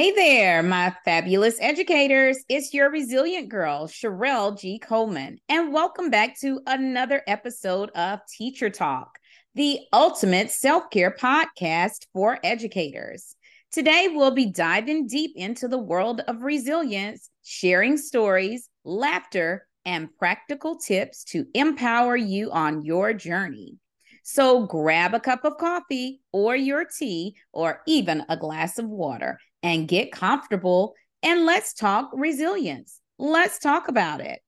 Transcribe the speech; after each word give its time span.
Hey 0.00 0.12
there, 0.12 0.62
my 0.62 0.96
fabulous 1.04 1.58
educators. 1.60 2.42
It's 2.48 2.72
your 2.72 2.90
resilient 2.90 3.50
girl, 3.50 3.86
Charell 3.86 4.58
G. 4.58 4.78
Coleman, 4.78 5.36
and 5.46 5.74
welcome 5.74 6.08
back 6.08 6.40
to 6.40 6.58
another 6.66 7.22
episode 7.26 7.90
of 7.90 8.20
Teacher 8.26 8.70
Talk, 8.70 9.18
the 9.54 9.80
ultimate 9.92 10.50
self 10.50 10.88
care 10.88 11.10
podcast 11.10 12.06
for 12.14 12.38
educators. 12.42 13.36
Today, 13.72 14.08
we'll 14.10 14.30
be 14.30 14.46
diving 14.46 15.06
deep 15.06 15.32
into 15.36 15.68
the 15.68 15.76
world 15.76 16.22
of 16.26 16.40
resilience, 16.40 17.28
sharing 17.42 17.98
stories, 17.98 18.70
laughter, 18.84 19.66
and 19.84 20.08
practical 20.18 20.78
tips 20.78 21.24
to 21.24 21.44
empower 21.52 22.16
you 22.16 22.50
on 22.52 22.86
your 22.86 23.12
journey. 23.12 23.76
So 24.22 24.64
grab 24.64 25.12
a 25.12 25.20
cup 25.20 25.44
of 25.44 25.58
coffee 25.58 26.22
or 26.32 26.56
your 26.56 26.86
tea 26.86 27.36
or 27.52 27.82
even 27.86 28.24
a 28.30 28.36
glass 28.38 28.78
of 28.78 28.86
water 28.86 29.38
and 29.62 29.88
get 29.88 30.12
comfortable 30.12 30.94
and 31.22 31.44
let's 31.44 31.74
talk 31.74 32.10
resilience. 32.12 33.00
Let's 33.18 33.58
talk 33.58 33.88
about 33.88 34.20
it. 34.20 34.40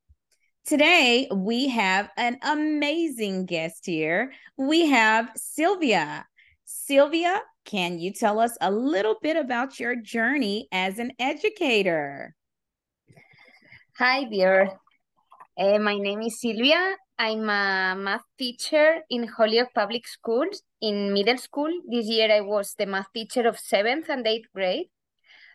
Today, 0.65 1.29
we 1.35 1.69
have 1.69 2.09
an 2.17 2.39
amazing 2.43 3.47
guest 3.47 3.85
here. 3.85 4.33
We 4.57 4.87
have 4.87 5.31
Sylvia. 5.35 6.25
Sylvia, 6.65 7.43
can 7.65 7.99
you 7.99 8.13
tell 8.13 8.39
us 8.39 8.57
a 8.61 8.71
little 8.71 9.17
bit 9.21 9.37
about 9.37 9.81
your 9.81 9.97
journey 9.97 10.69
as 10.73 10.99
an 10.99 11.13
educator? 11.19 12.35
Hi, 13.99 14.25
dear. 14.25 14.71
Uh, 15.59 15.79
my 15.79 15.99
name 15.99 16.23
is 16.23 16.41
Sylvia. 16.41 16.97
I'm 17.19 17.43
a 17.51 17.95
math 17.99 18.25
teacher 18.39 19.03
in 19.11 19.27
Holyoke 19.27 19.75
Public 19.75 20.07
Schools 20.07 20.63
in 20.81 21.13
middle 21.13 21.39
school. 21.39 21.71
This 21.89 22.07
year 22.07 22.33
I 22.33 22.41
was 22.41 22.75
the 22.79 22.87
math 22.87 23.13
teacher 23.13 23.47
of 23.47 23.59
seventh 23.59 24.09
and 24.09 24.27
eighth 24.27 24.47
grade. 24.55 24.87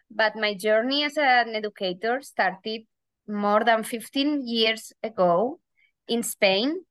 But 0.10 0.36
my 0.36 0.54
journey 0.54 1.04
as 1.04 1.18
an 1.18 1.56
educator 1.56 2.22
started 2.22 2.84
more 3.28 3.64
than 3.64 3.84
15 3.84 4.48
years 4.48 4.94
ago 5.04 5.60
in 6.08 6.24
Spain. 6.24 6.84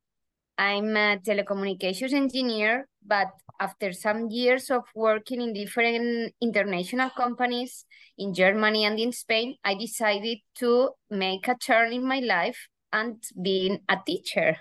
I'm 0.58 0.96
a 0.96 1.18
telecommunications 1.18 2.12
engineer, 2.12 2.88
but 3.04 3.28
after 3.60 3.92
some 3.92 4.30
years 4.30 4.70
of 4.70 4.84
working 4.94 5.40
in 5.40 5.52
different 5.52 6.34
international 6.40 7.10
companies 7.10 7.84
in 8.18 8.32
Germany 8.32 8.84
and 8.84 8.98
in 8.98 9.12
Spain, 9.12 9.56
I 9.64 9.74
decided 9.74 10.38
to 10.56 10.90
make 11.10 11.48
a 11.48 11.56
turn 11.56 11.92
in 11.92 12.06
my 12.06 12.20
life 12.20 12.68
and 12.92 13.22
being 13.40 13.80
a 13.88 13.98
teacher. 14.06 14.56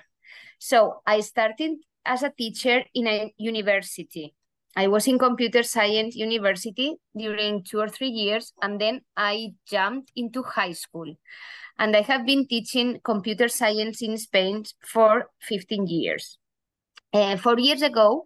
So 0.60 1.02
I 1.06 1.22
started 1.22 1.78
as 2.06 2.24
a 2.24 2.32
teacher 2.32 2.84
in 2.94 3.08
a 3.08 3.34
university. 3.38 4.36
I 4.76 4.88
was 4.88 5.08
in 5.08 5.18
computer 5.18 5.64
science 5.64 6.16
university 6.16 6.96
during 7.18 7.64
two 7.64 7.80
or 7.80 7.88
three 7.88 8.10
years, 8.10 8.54
and 8.62 8.80
then 8.80 9.02
I 9.16 9.54
jumped 9.68 10.12
into 10.16 10.44
high 10.44 10.74
school. 10.74 11.16
And 11.78 11.96
I 11.96 12.02
have 12.02 12.26
been 12.26 12.48
teaching 12.48 13.00
computer 13.04 13.48
science 13.48 14.02
in 14.02 14.18
Spain 14.18 14.64
for 14.86 15.30
15 15.42 15.88
years. 15.88 16.38
Uh, 17.14 17.38
four 17.38 17.60
years 17.60 17.82
ago, 17.82 18.24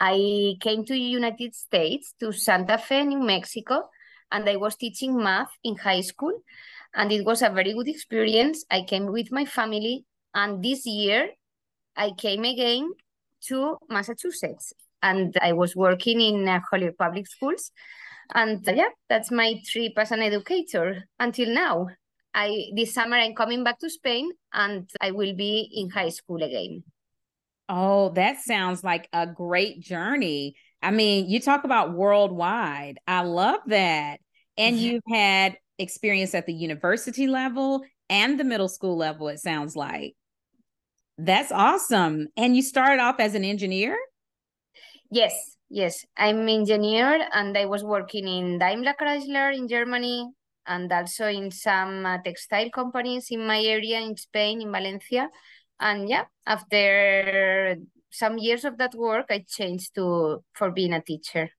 I 0.00 0.54
came 0.60 0.84
to 0.84 0.92
the 0.92 1.00
United 1.00 1.54
States, 1.54 2.14
to 2.20 2.32
Santa 2.32 2.78
Fe, 2.78 3.04
New 3.04 3.20
Mexico, 3.20 3.88
and 4.30 4.48
I 4.48 4.56
was 4.56 4.76
teaching 4.76 5.16
math 5.16 5.50
in 5.62 5.76
high 5.76 6.00
school 6.00 6.42
and 6.94 7.12
it 7.12 7.24
was 7.24 7.42
a 7.42 7.50
very 7.50 7.72
good 7.72 7.88
experience. 7.88 8.64
I 8.70 8.82
came 8.82 9.06
with 9.06 9.32
my 9.32 9.44
family, 9.44 10.04
and 10.34 10.62
this 10.62 10.86
year 10.86 11.30
I 11.96 12.12
came 12.12 12.44
again 12.44 12.90
to 13.48 13.78
Massachusetts, 13.88 14.72
and 15.02 15.36
I 15.40 15.52
was 15.52 15.76
working 15.76 16.20
in 16.20 16.48
uh, 16.48 16.60
Holyoke 16.70 16.98
Public 16.98 17.26
Schools. 17.26 17.70
And 18.34 18.66
uh, 18.68 18.72
yeah, 18.72 18.88
that's 19.08 19.30
my 19.30 19.60
trip 19.66 19.92
as 19.96 20.12
an 20.12 20.22
educator 20.22 21.04
until 21.18 21.52
now. 21.52 21.88
I 22.34 22.70
this 22.74 22.94
summer 22.94 23.16
I'm 23.16 23.34
coming 23.34 23.62
back 23.62 23.78
to 23.80 23.90
Spain, 23.90 24.30
and 24.52 24.88
I 25.00 25.10
will 25.10 25.34
be 25.34 25.68
in 25.74 25.90
high 25.90 26.08
school 26.08 26.42
again. 26.42 26.82
Oh, 27.68 28.10
that 28.10 28.40
sounds 28.40 28.82
like 28.82 29.08
a 29.12 29.26
great 29.26 29.80
journey. 29.80 30.54
I 30.82 30.90
mean, 30.90 31.28
you 31.28 31.40
talk 31.40 31.64
about 31.64 31.92
worldwide. 31.92 32.98
I 33.06 33.22
love 33.22 33.60
that. 33.66 34.20
And 34.58 34.78
you've 34.78 35.02
had 35.08 35.56
experience 35.78 36.34
at 36.34 36.46
the 36.46 36.52
university 36.52 37.26
level 37.26 37.82
and 38.10 38.38
the 38.38 38.44
middle 38.44 38.68
school 38.68 38.96
level, 38.96 39.28
it 39.28 39.38
sounds 39.38 39.76
like. 39.76 40.14
That's 41.18 41.52
awesome. 41.52 42.28
And 42.36 42.56
you 42.56 42.62
started 42.62 43.00
off 43.00 43.20
as 43.20 43.34
an 43.34 43.44
engineer? 43.44 43.96
Yes, 45.12 45.58
yes. 45.68 46.06
I'm 46.16 46.48
engineer 46.48 47.28
and 47.34 47.54
I 47.58 47.66
was 47.66 47.84
working 47.84 48.26
in 48.26 48.58
Daimler 48.58 48.94
Chrysler 48.98 49.54
in 49.54 49.68
Germany 49.68 50.32
and 50.66 50.90
also 50.90 51.26
in 51.26 51.50
some 51.50 52.06
uh, 52.06 52.16
textile 52.24 52.70
companies 52.70 53.26
in 53.30 53.46
my 53.46 53.62
area 53.62 54.00
in 54.00 54.16
Spain, 54.16 54.62
in 54.62 54.72
Valencia. 54.72 55.28
And 55.78 56.08
yeah, 56.08 56.24
after 56.46 57.76
some 58.10 58.38
years 58.38 58.64
of 58.64 58.78
that 58.78 58.94
work, 58.94 59.26
I 59.28 59.44
changed 59.46 59.94
to 59.96 60.42
for 60.54 60.70
being 60.70 60.94
a 60.94 61.02
teacher. 61.02 61.50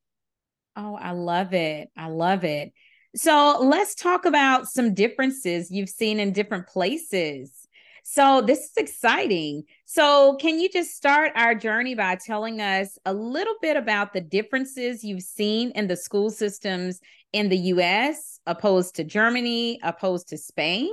Oh, 0.76 0.96
I 0.96 1.12
love 1.12 1.54
it. 1.54 1.92
I 1.96 2.08
love 2.08 2.44
it. 2.44 2.74
So 3.16 3.60
let's 3.62 3.94
talk 3.94 4.26
about 4.26 4.66
some 4.66 4.96
differences 4.96 5.70
you've 5.70 5.90
seen 5.90 6.20
in 6.20 6.34
different 6.34 6.66
places. 6.66 7.63
So 8.06 8.42
this 8.42 8.60
is 8.60 8.74
exciting. 8.76 9.64
So 9.86 10.36
can 10.36 10.60
you 10.60 10.70
just 10.70 10.92
start 10.92 11.32
our 11.36 11.56
journey 11.56 11.96
by 11.96 12.18
telling 12.18 12.60
us 12.60 12.98
a 13.06 13.14
little 13.14 13.56
bit 13.62 13.78
about 13.78 14.12
the 14.12 14.20
differences 14.20 15.06
you've 15.06 15.24
seen 15.24 15.72
in 15.72 15.88
the 15.88 15.96
school 15.96 16.30
systems 16.30 17.00
in 17.32 17.48
the 17.48 17.58
US 17.58 18.42
opposed 18.46 18.96
to 18.96 19.06
Germany, 19.06 19.80
opposed 19.84 20.28
to 20.30 20.38
Spain? 20.38 20.92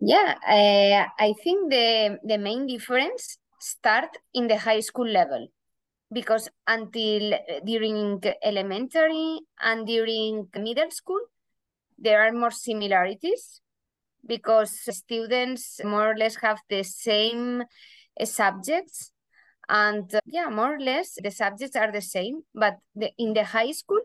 Yeah, 0.00 0.34
uh, 0.46 1.06
I 1.22 1.32
think 1.44 1.70
the 1.70 2.18
the 2.24 2.38
main 2.38 2.66
difference 2.66 3.38
start 3.60 4.10
in 4.34 4.48
the 4.48 4.58
high 4.58 4.80
school 4.80 5.06
level 5.06 5.46
because 6.12 6.48
until 6.66 7.34
uh, 7.34 7.60
during 7.64 8.20
elementary 8.42 9.40
and 9.60 9.86
during 9.86 10.48
middle 10.58 10.90
school, 10.90 11.20
there 11.98 12.22
are 12.22 12.32
more 12.32 12.50
similarities 12.50 13.60
because 14.28 14.70
students 14.90 15.80
more 15.84 16.12
or 16.12 16.16
less 16.16 16.36
have 16.36 16.60
the 16.68 16.82
same 16.82 17.62
uh, 18.20 18.24
subjects. 18.24 19.12
And 19.68 20.14
uh, 20.14 20.20
yeah 20.24 20.48
more 20.48 20.76
or 20.76 20.80
less 20.80 21.18
the 21.22 21.30
subjects 21.30 21.76
are 21.76 21.92
the 21.92 22.00
same 22.00 22.40
but 22.54 22.78
the, 22.94 23.10
in 23.18 23.34
the 23.34 23.44
high 23.44 23.72
school 23.72 24.00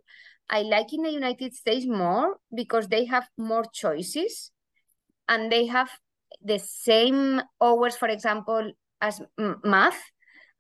i 0.50 0.62
like 0.62 0.92
in 0.92 1.04
the 1.04 1.10
united 1.10 1.56
states 1.56 1.86
more 1.86 2.36
because 2.54 2.90
they 2.90 3.06
have 3.06 3.30
more 3.38 3.64
choices 3.74 4.52
and 5.30 5.50
they 5.50 5.68
have 5.68 5.90
the 6.44 6.60
same 6.60 7.42
hours 7.62 7.96
for 7.96 8.10
example 8.10 8.74
as 9.00 9.22
math 9.64 10.04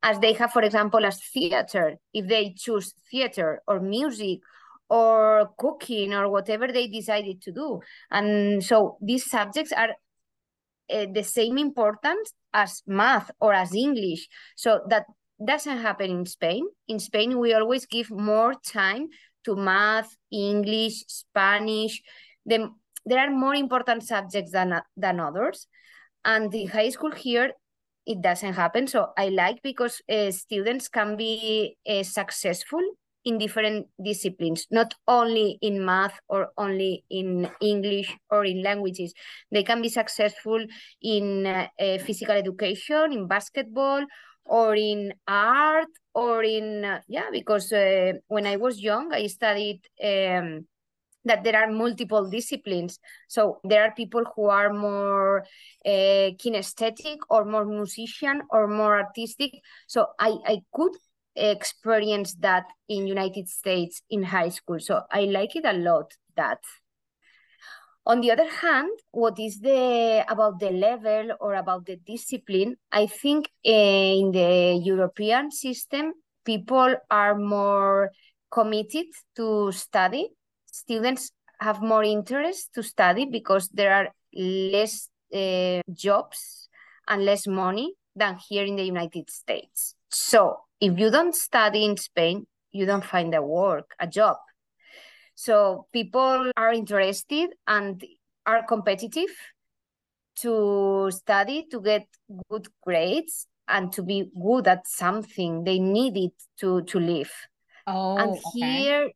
as 0.03 0.19
they 0.19 0.33
have, 0.33 0.51
for 0.51 0.61
example, 0.61 1.05
as 1.05 1.19
theater, 1.33 1.95
if 2.13 2.27
they 2.27 2.53
choose 2.55 2.93
theater 3.09 3.61
or 3.65 3.79
music 3.79 4.41
or 4.89 5.49
cooking 5.57 6.13
or 6.13 6.29
whatever 6.29 6.67
they 6.67 6.87
decided 6.87 7.41
to 7.41 7.51
do. 7.51 7.79
And 8.11 8.63
so 8.63 8.97
these 9.01 9.29
subjects 9.29 9.71
are 9.71 9.89
uh, 10.93 11.05
the 11.11 11.23
same 11.23 11.57
importance 11.57 12.33
as 12.53 12.83
math 12.85 13.31
or 13.39 13.53
as 13.53 13.73
English. 13.73 14.27
So 14.55 14.81
that 14.89 15.05
doesn't 15.43 15.79
happen 15.79 16.11
in 16.11 16.25
Spain. 16.25 16.65
In 16.87 16.99
Spain, 16.99 17.39
we 17.39 17.53
always 17.53 17.85
give 17.85 18.11
more 18.11 18.53
time 18.65 19.07
to 19.45 19.55
math, 19.55 20.15
English, 20.31 21.03
Spanish. 21.07 22.01
The, 22.45 22.69
there 23.05 23.19
are 23.19 23.31
more 23.31 23.55
important 23.55 24.03
subjects 24.03 24.51
than, 24.51 24.79
than 24.95 25.19
others. 25.19 25.67
And 26.23 26.51
the 26.51 26.65
high 26.65 26.89
school 26.89 27.11
here 27.11 27.51
it 28.05 28.21
doesn't 28.21 28.53
happen. 28.53 28.87
So 28.87 29.11
I 29.17 29.29
like 29.29 29.61
because 29.63 30.01
uh, 30.09 30.31
students 30.31 30.87
can 30.87 31.15
be 31.15 31.77
uh, 31.87 32.03
successful 32.03 32.81
in 33.25 33.37
different 33.37 33.87
disciplines, 34.03 34.67
not 34.69 34.93
only 35.07 35.57
in 35.61 35.83
math 35.83 36.19
or 36.27 36.49
only 36.57 37.03
in 37.09 37.49
English 37.61 38.15
or 38.29 38.45
in 38.45 38.61
languages. 38.61 39.13
They 39.51 39.63
can 39.63 39.81
be 39.81 39.89
successful 39.89 40.65
in 41.01 41.45
uh, 41.45 41.67
physical 42.05 42.35
education, 42.35 43.13
in 43.13 43.27
basketball, 43.27 44.05
or 44.45 44.75
in 44.75 45.13
art, 45.27 45.87
or 46.13 46.43
in, 46.43 46.83
uh, 46.83 46.99
yeah, 47.07 47.29
because 47.31 47.71
uh, 47.71 48.13
when 48.27 48.45
I 48.45 48.57
was 48.57 48.81
young, 48.81 49.13
I 49.13 49.27
studied 49.27 49.81
um, 50.03 50.67
that 51.25 51.43
there 51.43 51.55
are 51.55 51.71
multiple 51.71 52.29
disciplines. 52.29 52.99
So 53.29 53.59
there 53.63 53.83
are 53.83 53.93
people 53.95 54.23
who 54.35 54.49
are 54.49 54.73
more 54.73 55.45
uh, 55.85 56.35
kinesthetic 56.41 57.17
or 57.29 57.45
more 57.45 57.65
musician 57.65 58.41
or 58.49 58.67
more 58.67 58.97
artistic. 58.97 59.53
So 59.87 60.07
I, 60.19 60.35
I 60.45 60.61
could 60.73 60.91
experience 61.35 62.35
that 62.39 62.65
in 62.87 63.07
United 63.07 63.49
States 63.49 64.01
in 64.09 64.23
high 64.23 64.49
school. 64.49 64.79
So 64.79 65.01
I 65.11 65.21
like 65.25 65.55
it 65.55 65.65
a 65.65 65.73
lot 65.73 66.13
that. 66.35 66.59
On 68.05 68.19
the 68.19 68.31
other 68.31 68.49
hand, 68.49 68.91
what 69.11 69.39
is 69.39 69.61
the 69.61 70.25
about 70.27 70.59
the 70.59 70.71
level 70.71 71.29
or 71.39 71.53
about 71.55 71.85
the 71.85 71.95
discipline? 71.95 72.75
I 72.91 73.07
think 73.07 73.47
uh, 73.65 73.71
in 73.71 74.31
the 74.31 74.81
European 74.83 75.51
system, 75.51 76.11
people 76.43 76.95
are 77.09 77.35
more 77.35 78.11
committed 78.51 79.05
to 79.37 79.71
study. 79.71 80.29
Students 80.65 81.31
have 81.61 81.81
more 81.81 82.03
interest 82.03 82.73
to 82.75 82.83
study 82.83 83.25
because 83.25 83.69
there 83.69 83.93
are 83.93 84.09
less 84.33 85.09
uh, 85.33 85.79
jobs 85.93 86.67
and 87.07 87.23
less 87.23 87.47
money 87.47 87.93
than 88.15 88.37
here 88.49 88.65
in 88.65 88.75
the 88.75 88.83
United 88.83 89.29
States. 89.29 89.95
So 90.09 90.57
if 90.83 90.99
you 90.99 91.09
don't 91.09 91.33
study 91.33 91.85
in 91.85 91.95
Spain, 91.95 92.45
you 92.73 92.85
don't 92.85 93.05
find 93.05 93.33
a 93.33 93.41
work, 93.41 93.95
a 93.99 94.05
job. 94.05 94.35
So 95.33 95.87
people 95.93 96.51
are 96.57 96.73
interested 96.73 97.51
and 97.65 98.03
are 98.45 98.63
competitive 98.67 99.31
to 100.41 101.09
study 101.11 101.67
to 101.71 101.79
get 101.79 102.05
good 102.49 102.67
grades 102.83 103.47
and 103.69 103.93
to 103.93 104.03
be 104.03 104.29
good 104.41 104.67
at 104.67 104.85
something 104.85 105.63
they 105.63 105.79
need 105.79 106.17
it 106.17 106.33
to 106.59 106.81
to 106.81 106.99
live 106.99 107.31
oh 107.85 108.17
and 108.17 108.31
okay. 108.31 108.81
here 108.81 109.09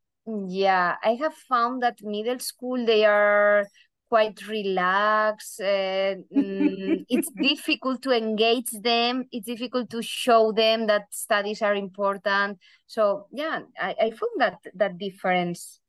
yeah 0.48 0.96
i 1.04 1.16
have 1.16 1.34
found 1.34 1.82
that 1.82 1.98
middle 2.04 2.40
school 2.40 2.86
they 2.86 3.04
are 3.04 3.68
quite 4.10 4.48
relaxed 4.48 5.60
uh, 5.60 6.16
it's 6.32 7.30
difficult 7.42 8.02
to 8.02 8.12
engage 8.12 8.72
them 8.82 9.26
it's 9.32 9.48
difficult 9.48 9.90
to 9.90 10.02
show 10.02 10.52
them 10.52 10.88
that 10.88 11.04
studies 11.12 11.62
are 11.62 11.76
important 11.76 12.58
so 12.86 13.28
yeah 13.32 13.60
i, 13.80 13.96
I 14.02 14.10
found 14.10 14.40
that 14.40 14.60
that 14.76 14.98
difference 14.98 15.80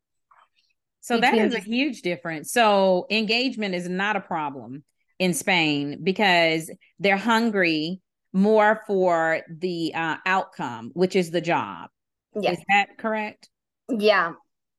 so 1.00 1.18
that 1.18 1.34
is 1.34 1.54
a 1.54 1.60
huge 1.60 2.02
difference 2.02 2.52
so 2.52 3.06
engagement 3.10 3.74
is 3.74 3.88
not 3.88 4.16
a 4.16 4.20
problem 4.20 4.82
in 5.18 5.34
Spain 5.34 5.98
because 6.02 6.70
they're 6.98 7.16
hungry 7.16 8.00
more 8.32 8.82
for 8.86 9.40
the 9.48 9.92
uh, 9.94 10.16
outcome, 10.26 10.90
which 10.94 11.16
is 11.16 11.30
the 11.30 11.40
job. 11.40 11.90
Yes. 12.38 12.58
Is 12.58 12.64
that 12.68 12.98
correct? 12.98 13.48
Yeah. 13.90 14.32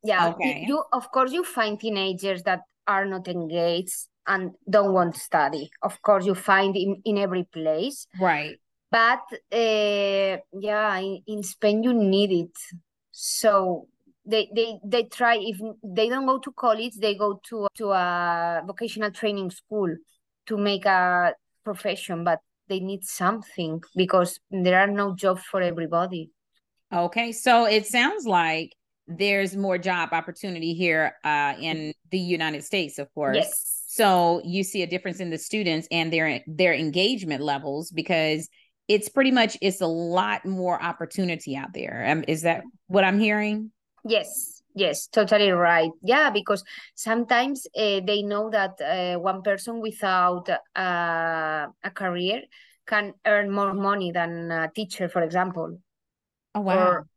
Yeah. 0.03 0.29
Okay. 0.29 0.65
You 0.67 0.83
of 0.93 1.11
course 1.11 1.33
you 1.33 1.43
find 1.43 1.79
teenagers 1.79 2.43
that 2.43 2.61
are 2.89 3.05
not 3.05 3.27
engaged 3.27 4.07
and 4.25 4.51
don't 4.69 4.93
want 4.93 5.13
to 5.13 5.19
study. 5.19 5.69
Of 5.83 6.01
course 6.01 6.25
you 6.25 6.35
find 6.35 6.75
in, 6.75 7.01
in 7.05 7.17
every 7.17 7.43
place. 7.43 8.07
Right. 8.19 8.57
But 8.91 9.21
uh, 9.51 10.37
yeah, 10.51 10.97
in, 10.97 11.21
in 11.27 11.43
Spain 11.43 11.83
you 11.83 11.93
need 11.93 12.31
it. 12.31 12.57
So 13.11 13.87
they 14.25 14.49
they 14.55 14.79
they 14.83 15.03
try 15.03 15.37
if 15.39 15.57
they 15.83 16.09
don't 16.09 16.25
go 16.25 16.39
to 16.39 16.51
college, 16.51 16.95
they 16.95 17.15
go 17.15 17.39
to 17.49 17.67
to 17.75 17.91
a 17.91 18.63
vocational 18.65 19.11
training 19.11 19.51
school 19.51 19.95
to 20.47 20.57
make 20.57 20.85
a 20.85 21.33
profession, 21.63 22.23
but 22.23 22.39
they 22.67 22.79
need 22.79 23.03
something 23.03 23.81
because 23.95 24.39
there 24.49 24.79
are 24.79 24.87
no 24.87 25.15
jobs 25.15 25.43
for 25.43 25.61
everybody. 25.61 26.31
Okay, 26.91 27.31
so 27.31 27.65
it 27.65 27.85
sounds 27.85 28.25
like 28.25 28.73
there's 29.09 29.55
more 29.55 29.77
job 29.77 30.09
opportunity 30.11 30.73
here 30.73 31.13
uh, 31.23 31.55
in 31.59 31.93
the 32.11 32.19
United 32.19 32.63
States, 32.63 32.99
of 32.99 33.13
course. 33.13 33.37
Yes. 33.37 33.83
So 33.87 34.41
you 34.45 34.63
see 34.63 34.83
a 34.83 34.87
difference 34.87 35.19
in 35.19 35.31
the 35.31 35.37
students 35.37 35.87
and 35.91 36.13
their 36.13 36.41
their 36.47 36.73
engagement 36.73 37.41
levels 37.41 37.91
because 37.91 38.47
it's 38.87 39.09
pretty 39.09 39.31
much 39.31 39.57
it's 39.61 39.81
a 39.81 39.87
lot 39.87 40.45
more 40.45 40.81
opportunity 40.81 41.57
out 41.57 41.73
there. 41.73 42.05
Um, 42.07 42.23
is 42.27 42.43
that 42.43 42.63
what 42.87 43.03
I'm 43.03 43.19
hearing? 43.19 43.71
Yes. 44.05 44.55
Yes, 44.75 45.07
totally 45.07 45.49
right. 45.49 45.89
Yeah, 46.03 46.29
because 46.29 46.63
sometimes 46.95 47.65
uh, 47.75 48.01
they 48.05 48.21
know 48.21 48.49
that 48.51 48.79
uh, 48.79 49.19
one 49.19 49.41
person 49.41 49.81
without 49.81 50.47
uh, 50.75 51.67
a 51.83 51.91
career 51.93 52.43
can 52.85 53.13
earn 53.25 53.51
more 53.51 53.73
money 53.73 54.11
than 54.11 54.51
a 54.51 54.69
teacher, 54.73 55.09
for 55.09 55.23
example. 55.23 55.79
Oh, 56.53 56.61
wow. 56.61 56.77
Or, 56.77 57.07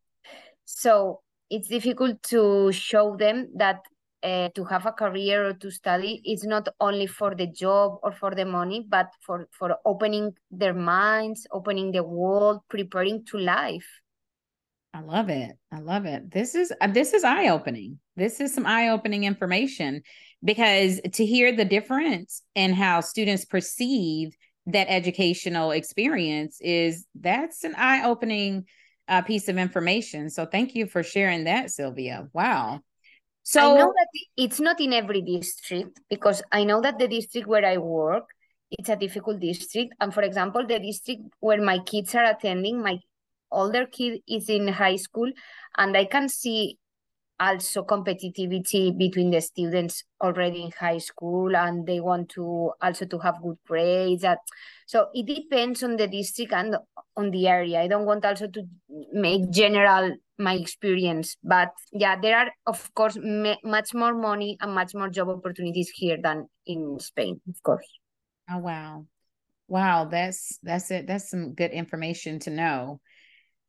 so 0.64 1.21
it's 1.52 1.68
difficult 1.68 2.22
to 2.22 2.72
show 2.72 3.14
them 3.14 3.48
that 3.56 3.80
uh, 4.22 4.48
to 4.54 4.64
have 4.64 4.86
a 4.86 4.92
career 4.92 5.48
or 5.48 5.52
to 5.52 5.70
study 5.70 6.22
is 6.24 6.44
not 6.44 6.66
only 6.80 7.06
for 7.06 7.34
the 7.34 7.46
job 7.46 7.98
or 8.02 8.10
for 8.10 8.34
the 8.34 8.44
money, 8.44 8.86
but 8.88 9.10
for, 9.20 9.48
for 9.50 9.76
opening 9.84 10.32
their 10.50 10.72
minds, 10.72 11.46
opening 11.52 11.92
the 11.92 12.02
world, 12.02 12.60
preparing 12.70 13.22
to 13.26 13.36
life. 13.36 13.86
I 14.94 15.00
love 15.00 15.28
it. 15.28 15.52
I 15.70 15.80
love 15.80 16.06
it. 16.06 16.30
This 16.30 16.54
is 16.54 16.72
uh, 16.80 16.86
this 16.86 17.12
is 17.12 17.24
eye 17.24 17.48
opening. 17.48 17.98
This 18.16 18.40
is 18.40 18.54
some 18.54 18.66
eye 18.66 18.88
opening 18.88 19.24
information 19.24 20.02
because 20.44 21.00
to 21.12 21.26
hear 21.26 21.54
the 21.54 21.64
difference 21.64 22.42
in 22.54 22.72
how 22.74 23.00
students 23.00 23.44
perceive 23.44 24.36
that 24.66 24.86
educational 24.88 25.70
experience 25.70 26.58
is 26.60 27.06
that's 27.14 27.64
an 27.64 27.74
eye 27.76 28.04
opening 28.04 28.64
uh, 29.12 29.22
piece 29.22 29.48
of 29.48 29.58
information. 29.58 30.30
So 30.30 30.46
thank 30.46 30.74
you 30.74 30.86
for 30.86 31.02
sharing 31.02 31.44
that, 31.44 31.70
Sylvia. 31.70 32.28
Wow. 32.32 32.80
So 33.42 33.60
I 33.60 33.78
know 33.78 33.92
that 33.92 34.08
it's 34.36 34.60
not 34.60 34.80
in 34.80 34.92
every 34.92 35.20
district 35.20 36.00
because 36.08 36.42
I 36.50 36.64
know 36.64 36.80
that 36.80 36.98
the 36.98 37.08
district 37.08 37.46
where 37.46 37.64
I 37.64 37.76
work 37.76 38.24
it's 38.78 38.88
a 38.88 38.96
difficult 38.96 39.38
district. 39.38 39.92
And 40.00 40.14
for 40.14 40.22
example, 40.22 40.66
the 40.66 40.78
district 40.78 41.24
where 41.40 41.60
my 41.60 41.78
kids 41.80 42.14
are 42.14 42.24
attending, 42.24 42.82
my 42.82 42.96
older 43.52 43.86
kid 43.86 44.20
is 44.26 44.48
in 44.48 44.66
high 44.68 44.96
school 44.96 45.30
and 45.78 45.96
i 45.96 46.04
can 46.04 46.28
see 46.28 46.78
also 47.42 47.82
competitivity 47.84 48.96
between 48.96 49.30
the 49.30 49.40
students 49.40 50.04
already 50.20 50.62
in 50.62 50.70
high 50.78 50.98
school 50.98 51.56
and 51.56 51.86
they 51.86 52.00
want 52.00 52.28
to 52.28 52.70
also 52.80 53.04
to 53.04 53.18
have 53.18 53.42
good 53.42 53.58
grades 53.66 54.22
that 54.22 54.38
so 54.86 55.08
it 55.12 55.26
depends 55.26 55.82
on 55.82 55.96
the 55.96 56.06
district 56.06 56.52
and 56.52 56.76
on 57.16 57.30
the 57.30 57.48
area. 57.48 57.80
I 57.80 57.88
don't 57.88 58.06
want 58.06 58.24
also 58.24 58.46
to 58.46 58.62
make 59.12 59.50
general 59.50 60.14
my 60.38 60.54
experience 60.54 61.36
but 61.42 61.70
yeah 61.92 62.16
there 62.20 62.38
are 62.38 62.50
of 62.66 62.92
course 62.94 63.18
much 63.64 63.94
more 63.94 64.14
money 64.14 64.56
and 64.60 64.74
much 64.74 64.94
more 64.94 65.08
job 65.08 65.28
opportunities 65.28 65.90
here 65.94 66.18
than 66.22 66.48
in 66.66 66.98
spain 67.00 67.40
of 67.48 67.62
course. 67.62 67.86
Oh 68.50 68.58
wow. 68.58 69.06
Wow 69.68 70.04
that's 70.06 70.58
that's 70.62 70.90
it. 70.90 71.06
That's 71.06 71.30
some 71.30 71.54
good 71.54 71.70
information 71.70 72.38
to 72.40 72.50
know 72.50 73.00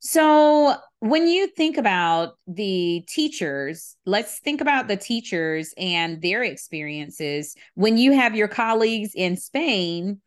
so, 0.05 0.75
when 1.00 1.29
you 1.29 1.47
think 1.47 1.77
about 1.77 2.33
the 2.45 3.05
teachers, 3.07 3.95
let's 4.05 4.39
think 4.39 4.59
about 4.59 4.89
the 4.89 4.97
teachers 4.97 5.73
and 5.77 6.21
their 6.21 6.44
experiences 6.44 7.55
when 7.75 7.97
you 7.97 8.11
have 8.11 8.35
your 8.35 8.50
colleagues 8.50 9.11
in 9.15 9.38
Spain 9.38 10.19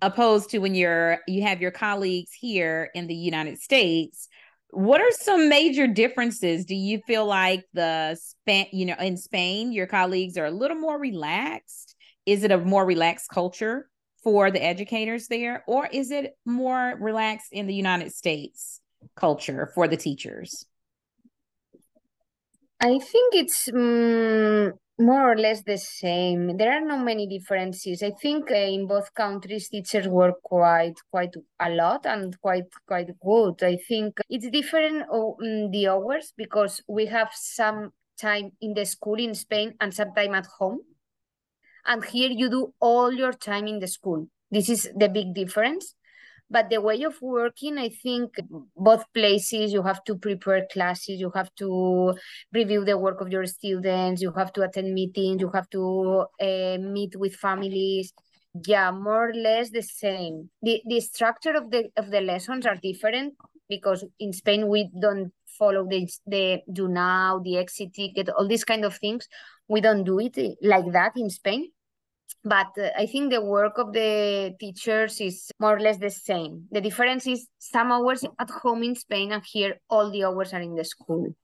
opposed 0.00 0.48
to 0.50 0.58
when 0.58 0.74
you're 0.74 1.18
you 1.28 1.42
have 1.42 1.60
your 1.60 1.70
colleagues 1.70 2.32
here 2.32 2.88
in 2.94 3.08
the 3.08 3.14
United 3.14 3.60
States. 3.60 4.26
What 4.70 5.02
are 5.02 5.10
some 5.10 5.50
major 5.50 5.86
differences? 5.86 6.64
Do 6.64 6.74
you 6.74 7.02
feel 7.06 7.26
like 7.26 7.66
the 7.74 8.14
span, 8.14 8.68
you 8.72 8.86
know, 8.86 8.96
in 8.98 9.18
Spain, 9.18 9.70
your 9.70 9.86
colleagues 9.86 10.38
are 10.38 10.46
a 10.46 10.50
little 10.50 10.78
more 10.78 10.98
relaxed? 10.98 11.94
Is 12.24 12.42
it 12.42 12.52
a 12.52 12.58
more 12.58 12.86
relaxed 12.86 13.28
culture 13.28 13.90
for 14.22 14.50
the 14.50 14.64
educators 14.64 15.28
there, 15.28 15.62
or 15.66 15.86
is 15.86 16.10
it 16.10 16.38
more 16.46 16.96
relaxed 16.98 17.52
in 17.52 17.66
the 17.66 17.74
United 17.74 18.14
States? 18.14 18.80
Culture 19.16 19.70
for 19.74 19.88
the 19.88 19.96
teachers? 19.96 20.66
I 22.80 22.98
think 22.98 23.34
it's 23.34 23.68
um, 23.68 24.72
more 24.98 25.32
or 25.32 25.36
less 25.36 25.62
the 25.62 25.76
same. 25.76 26.56
There 26.56 26.72
are 26.72 26.80
not 26.80 27.04
many 27.04 27.26
differences. 27.26 28.02
I 28.02 28.12
think 28.22 28.50
uh, 28.50 28.54
in 28.54 28.86
both 28.86 29.12
countries 29.14 29.68
teachers 29.68 30.08
work 30.08 30.42
quite 30.42 30.94
quite 31.10 31.34
a 31.58 31.70
lot 31.70 32.06
and 32.06 32.38
quite 32.40 32.64
quite 32.86 33.10
good. 33.20 33.62
I 33.62 33.76
think 33.88 34.18
it's 34.28 34.48
different 34.48 35.04
um, 35.12 35.70
the 35.70 35.88
hours 35.88 36.32
because 36.36 36.82
we 36.88 37.06
have 37.06 37.30
some 37.34 37.92
time 38.18 38.52
in 38.60 38.74
the 38.74 38.84
school 38.84 39.18
in 39.18 39.34
Spain 39.34 39.74
and 39.80 39.92
some 39.92 40.14
time 40.14 40.34
at 40.34 40.46
home. 40.58 40.80
And 41.86 42.04
here 42.04 42.30
you 42.30 42.50
do 42.50 42.74
all 42.80 43.12
your 43.12 43.32
time 43.32 43.66
in 43.66 43.78
the 43.78 43.88
school. 43.88 44.26
This 44.50 44.68
is 44.68 44.90
the 44.96 45.08
big 45.08 45.34
difference 45.34 45.94
but 46.50 46.68
the 46.68 46.80
way 46.80 47.02
of 47.02 47.14
working 47.22 47.78
i 47.78 47.88
think 47.88 48.34
both 48.76 49.04
places 49.14 49.72
you 49.72 49.82
have 49.82 50.02
to 50.04 50.16
prepare 50.16 50.66
classes 50.72 51.20
you 51.20 51.30
have 51.34 51.54
to 51.54 52.12
review 52.52 52.84
the 52.84 52.98
work 52.98 53.20
of 53.20 53.30
your 53.30 53.46
students 53.46 54.20
you 54.20 54.32
have 54.32 54.52
to 54.52 54.62
attend 54.62 54.92
meetings 54.92 55.40
you 55.40 55.50
have 55.54 55.68
to 55.70 56.24
uh, 56.42 56.78
meet 56.78 57.16
with 57.16 57.34
families. 57.34 58.12
Yeah 58.66 58.90
more 58.90 59.30
or 59.30 59.32
less 59.32 59.70
the 59.70 59.82
same. 59.82 60.50
The, 60.60 60.82
the 60.84 61.00
structure 61.00 61.54
of 61.54 61.70
the 61.70 61.88
of 61.96 62.10
the 62.10 62.20
lessons 62.20 62.66
are 62.66 62.74
different 62.74 63.34
because 63.68 64.04
in 64.18 64.32
spain 64.32 64.66
we 64.66 64.90
don't 65.00 65.32
follow 65.46 65.86
the 65.88 66.08
the 66.26 66.60
do 66.72 66.88
now 66.88 67.40
the 67.44 67.58
exit 67.58 67.94
ticket 67.94 68.28
all 68.28 68.48
these 68.48 68.64
kind 68.64 68.84
of 68.84 68.96
things. 68.96 69.28
We 69.68 69.80
don't 69.80 70.02
do 70.02 70.18
it 70.18 70.36
like 70.62 70.90
that 70.92 71.12
in 71.16 71.30
spain 71.30 71.70
but 72.44 72.68
uh, 72.78 72.88
I 72.96 73.06
think 73.06 73.30
the 73.30 73.40
work 73.40 73.78
of 73.78 73.92
the 73.92 74.54
teachers 74.58 75.20
is 75.20 75.50
more 75.58 75.76
or 75.76 75.80
less 75.80 75.98
the 75.98 76.10
same. 76.10 76.66
The 76.70 76.80
difference 76.80 77.26
is 77.26 77.46
some 77.58 77.92
hours 77.92 78.24
at 78.38 78.50
home 78.50 78.82
in 78.82 78.94
Spain, 78.94 79.32
and 79.32 79.42
here 79.44 79.76
all 79.88 80.10
the 80.10 80.24
hours 80.24 80.52
are 80.52 80.60
in 80.60 80.74
the 80.74 80.84
school. 80.84 81.34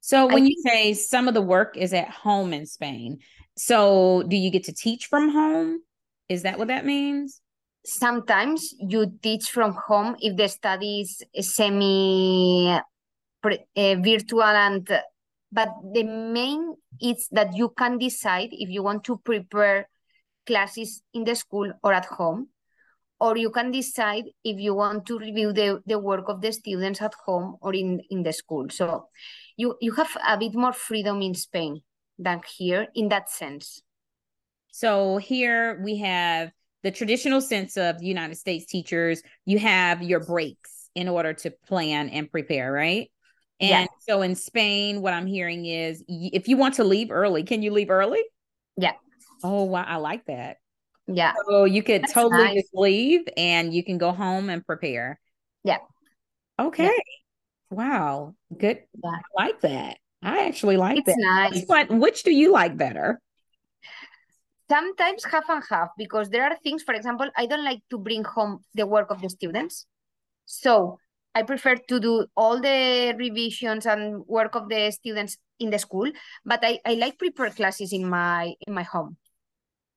So 0.00 0.26
when 0.26 0.44
I 0.44 0.46
you 0.46 0.62
say 0.64 0.94
some 0.94 1.28
of 1.28 1.34
the 1.34 1.42
work 1.42 1.76
is 1.76 1.92
at 1.92 2.08
home 2.08 2.52
in 2.52 2.66
Spain, 2.66 3.18
so 3.56 4.22
do 4.28 4.36
you 4.36 4.50
get 4.50 4.64
to 4.64 4.72
teach 4.72 5.06
from 5.06 5.30
home? 5.30 5.80
Is 6.28 6.42
that 6.42 6.58
what 6.58 6.68
that 6.68 6.86
means? 6.86 7.40
Sometimes 7.84 8.74
you 8.80 9.12
teach 9.22 9.50
from 9.50 9.76
home 9.86 10.16
if 10.20 10.36
the 10.36 10.48
study 10.48 11.02
is 11.34 11.54
semi 11.54 12.80
uh, 13.44 13.94
virtual 13.96 14.42
and 14.42 14.88
but 15.52 15.68
the 15.94 16.02
main 16.02 16.74
is 17.00 17.28
that 17.30 17.54
you 17.54 17.72
can 17.76 17.98
decide 17.98 18.48
if 18.52 18.68
you 18.68 18.82
want 18.82 19.04
to 19.04 19.18
prepare 19.18 19.88
classes 20.46 21.02
in 21.12 21.24
the 21.24 21.34
school 21.34 21.72
or 21.82 21.92
at 21.92 22.06
home 22.06 22.48
or 23.20 23.36
you 23.36 23.50
can 23.50 23.70
decide 23.70 24.24
if 24.44 24.60
you 24.60 24.74
want 24.74 25.06
to 25.06 25.18
review 25.18 25.52
the, 25.52 25.80
the 25.86 25.98
work 25.98 26.28
of 26.28 26.40
the 26.40 26.52
students 26.52 27.00
at 27.00 27.14
home 27.24 27.56
or 27.60 27.74
in, 27.74 28.00
in 28.10 28.22
the 28.22 28.32
school. 28.32 28.68
So 28.70 29.08
you, 29.56 29.76
you 29.80 29.92
have 29.92 30.16
a 30.26 30.36
bit 30.36 30.54
more 30.54 30.72
freedom 30.72 31.22
in 31.22 31.34
Spain 31.34 31.80
than 32.18 32.40
here 32.58 32.88
in 32.94 33.08
that 33.08 33.30
sense. 33.30 33.82
So 34.70 35.16
here 35.16 35.80
we 35.82 35.98
have 35.98 36.50
the 36.82 36.90
traditional 36.90 37.40
sense 37.40 37.76
of 37.76 38.02
United 38.02 38.36
States 38.36 38.66
teachers, 38.66 39.22
you 39.44 39.58
have 39.58 40.02
your 40.02 40.20
breaks 40.20 40.90
in 40.94 41.08
order 41.08 41.32
to 41.32 41.50
plan 41.66 42.10
and 42.10 42.30
prepare, 42.30 42.70
right? 42.70 43.10
And 43.58 43.70
yeah. 43.70 43.86
so 44.00 44.20
in 44.20 44.34
Spain, 44.34 45.00
what 45.00 45.14
I'm 45.14 45.26
hearing 45.26 45.64
is 45.64 46.04
if 46.06 46.46
you 46.46 46.58
want 46.58 46.74
to 46.74 46.84
leave 46.84 47.10
early, 47.10 47.42
can 47.42 47.62
you 47.62 47.72
leave 47.72 47.90
early? 47.90 48.22
Yeah. 48.76 48.92
Oh, 49.42 49.64
wow. 49.64 49.84
I 49.86 49.96
like 49.96 50.26
that. 50.26 50.58
Yeah. 51.06 51.34
So 51.48 51.64
you 51.64 51.82
could 51.82 52.02
That's 52.02 52.12
totally 52.12 52.44
nice. 52.44 52.54
just 52.54 52.74
leave 52.74 53.22
and 53.36 53.72
you 53.72 53.84
can 53.84 53.98
go 53.98 54.12
home 54.12 54.50
and 54.50 54.64
prepare. 54.66 55.20
Yeah. 55.62 55.78
Okay. 56.58 56.84
Yeah. 56.84 56.90
Wow. 57.70 58.34
Good. 58.56 58.82
Yeah. 59.02 59.10
I 59.10 59.44
like 59.44 59.60
that. 59.60 59.98
I 60.22 60.46
actually 60.46 60.76
like 60.76 60.98
it's 60.98 61.06
that. 61.06 61.16
nice. 61.18 61.64
But 61.66 61.90
which 61.90 62.24
do 62.24 62.32
you 62.32 62.52
like 62.52 62.76
better? 62.76 63.20
Sometimes 64.68 65.24
half 65.24 65.48
and 65.48 65.62
half 65.70 65.90
because 65.96 66.28
there 66.30 66.42
are 66.42 66.56
things, 66.64 66.82
for 66.82 66.94
example, 66.94 67.30
I 67.36 67.46
don't 67.46 67.64
like 67.64 67.82
to 67.90 67.98
bring 67.98 68.24
home 68.24 68.64
the 68.74 68.86
work 68.86 69.10
of 69.10 69.22
the 69.22 69.30
students. 69.30 69.86
So 70.44 70.98
I 71.36 71.42
prefer 71.42 71.76
to 71.76 72.00
do 72.00 72.26
all 72.36 72.60
the 72.60 73.14
revisions 73.16 73.86
and 73.86 74.26
work 74.26 74.56
of 74.56 74.68
the 74.68 74.90
students 74.90 75.36
in 75.60 75.70
the 75.70 75.78
school, 75.78 76.10
but 76.44 76.60
I, 76.64 76.80
I 76.84 76.94
like 76.94 77.18
prepare 77.18 77.50
classes 77.50 77.92
in 77.92 78.08
my 78.08 78.54
in 78.66 78.74
my 78.74 78.82
home 78.82 79.16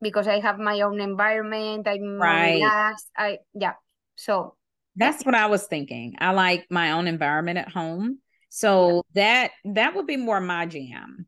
because 0.01 0.27
I 0.27 0.39
have 0.39 0.57
my 0.59 0.81
own 0.81 1.01
environment. 1.01 1.87
I'm 1.87 2.19
right. 2.19 2.55
relaxed. 2.55 3.07
I 3.17 3.39
yeah. 3.53 3.73
So 4.15 4.55
that's 4.95 5.23
what 5.25 5.35
I 5.35 5.47
was 5.47 5.65
thinking. 5.67 6.15
I 6.19 6.31
like 6.31 6.65
my 6.69 6.91
own 6.91 7.07
environment 7.07 7.57
at 7.57 7.69
home. 7.69 8.19
So 8.49 9.03
yeah. 9.13 9.47
that 9.63 9.73
that 9.75 9.95
would 9.95 10.07
be 10.07 10.17
more 10.17 10.41
my 10.41 10.65
jam. 10.65 11.27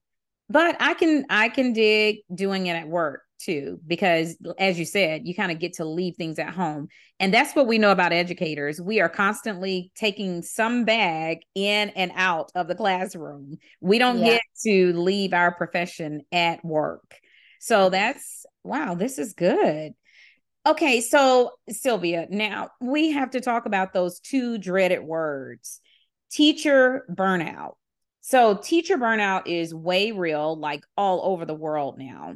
But 0.49 0.75
I 0.79 0.93
can 0.93 1.25
I 1.29 1.49
can 1.49 1.73
dig 1.73 2.17
doing 2.33 2.67
it 2.67 2.73
at 2.73 2.87
work 2.87 3.21
too 3.41 3.79
because 3.85 4.37
as 4.59 4.77
you 4.77 4.85
said 4.85 5.25
you 5.25 5.33
kind 5.35 5.51
of 5.51 5.59
get 5.59 5.73
to 5.73 5.85
leave 5.85 6.15
things 6.15 6.39
at 6.39 6.53
home 6.53 6.87
and 7.19 7.33
that's 7.33 7.55
what 7.55 7.67
we 7.67 7.77
know 7.77 7.91
about 7.91 8.13
educators 8.13 8.79
we 8.79 8.99
are 8.99 9.09
constantly 9.09 9.91
taking 9.95 10.41
some 10.41 10.85
bag 10.85 11.39
in 11.55 11.89
and 11.89 12.11
out 12.15 12.51
of 12.55 12.67
the 12.67 12.75
classroom 12.75 13.57
we 13.79 13.97
don't 13.97 14.19
yeah. 14.19 14.33
get 14.33 14.41
to 14.63 14.93
leave 14.93 15.33
our 15.33 15.53
profession 15.53 16.21
at 16.31 16.63
work 16.63 17.15
so 17.59 17.85
mm-hmm. 17.85 17.93
that's 17.93 18.45
wow 18.63 18.95
this 18.95 19.17
is 19.17 19.33
good. 19.33 19.93
Okay 20.65 21.01
so 21.01 21.51
sylvia 21.69 22.27
now 22.29 22.69
we 22.79 23.11
have 23.11 23.31
to 23.31 23.41
talk 23.41 23.65
about 23.65 23.93
those 23.93 24.19
two 24.19 24.57
dreaded 24.57 25.01
words 25.01 25.81
teacher 26.31 27.05
burnout. 27.11 27.73
So 28.21 28.55
teacher 28.55 28.97
burnout 28.97 29.47
is 29.47 29.73
way 29.73 30.11
real 30.11 30.57
like 30.57 30.83
all 30.95 31.21
over 31.23 31.45
the 31.45 31.53
world 31.53 31.97
now. 31.97 32.35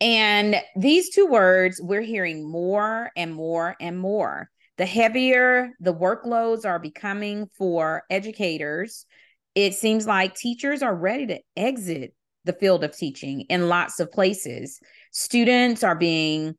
And 0.00 0.56
these 0.76 1.14
two 1.14 1.26
words 1.26 1.80
we're 1.82 2.02
hearing 2.02 2.48
more 2.48 3.10
and 3.16 3.34
more 3.34 3.76
and 3.80 3.98
more. 3.98 4.50
The 4.78 4.86
heavier 4.86 5.70
the 5.80 5.94
workloads 5.94 6.64
are 6.64 6.78
becoming 6.78 7.48
for 7.56 8.04
educators, 8.10 9.06
it 9.54 9.74
seems 9.74 10.06
like 10.06 10.34
teachers 10.34 10.82
are 10.82 10.94
ready 10.94 11.26
to 11.28 11.40
exit 11.56 12.14
the 12.46 12.54
field 12.54 12.82
of 12.84 12.96
teaching 12.96 13.42
in 13.42 13.68
lots 13.68 14.00
of 14.00 14.10
places. 14.10 14.80
Students 15.12 15.84
are 15.84 15.94
being, 15.96 16.54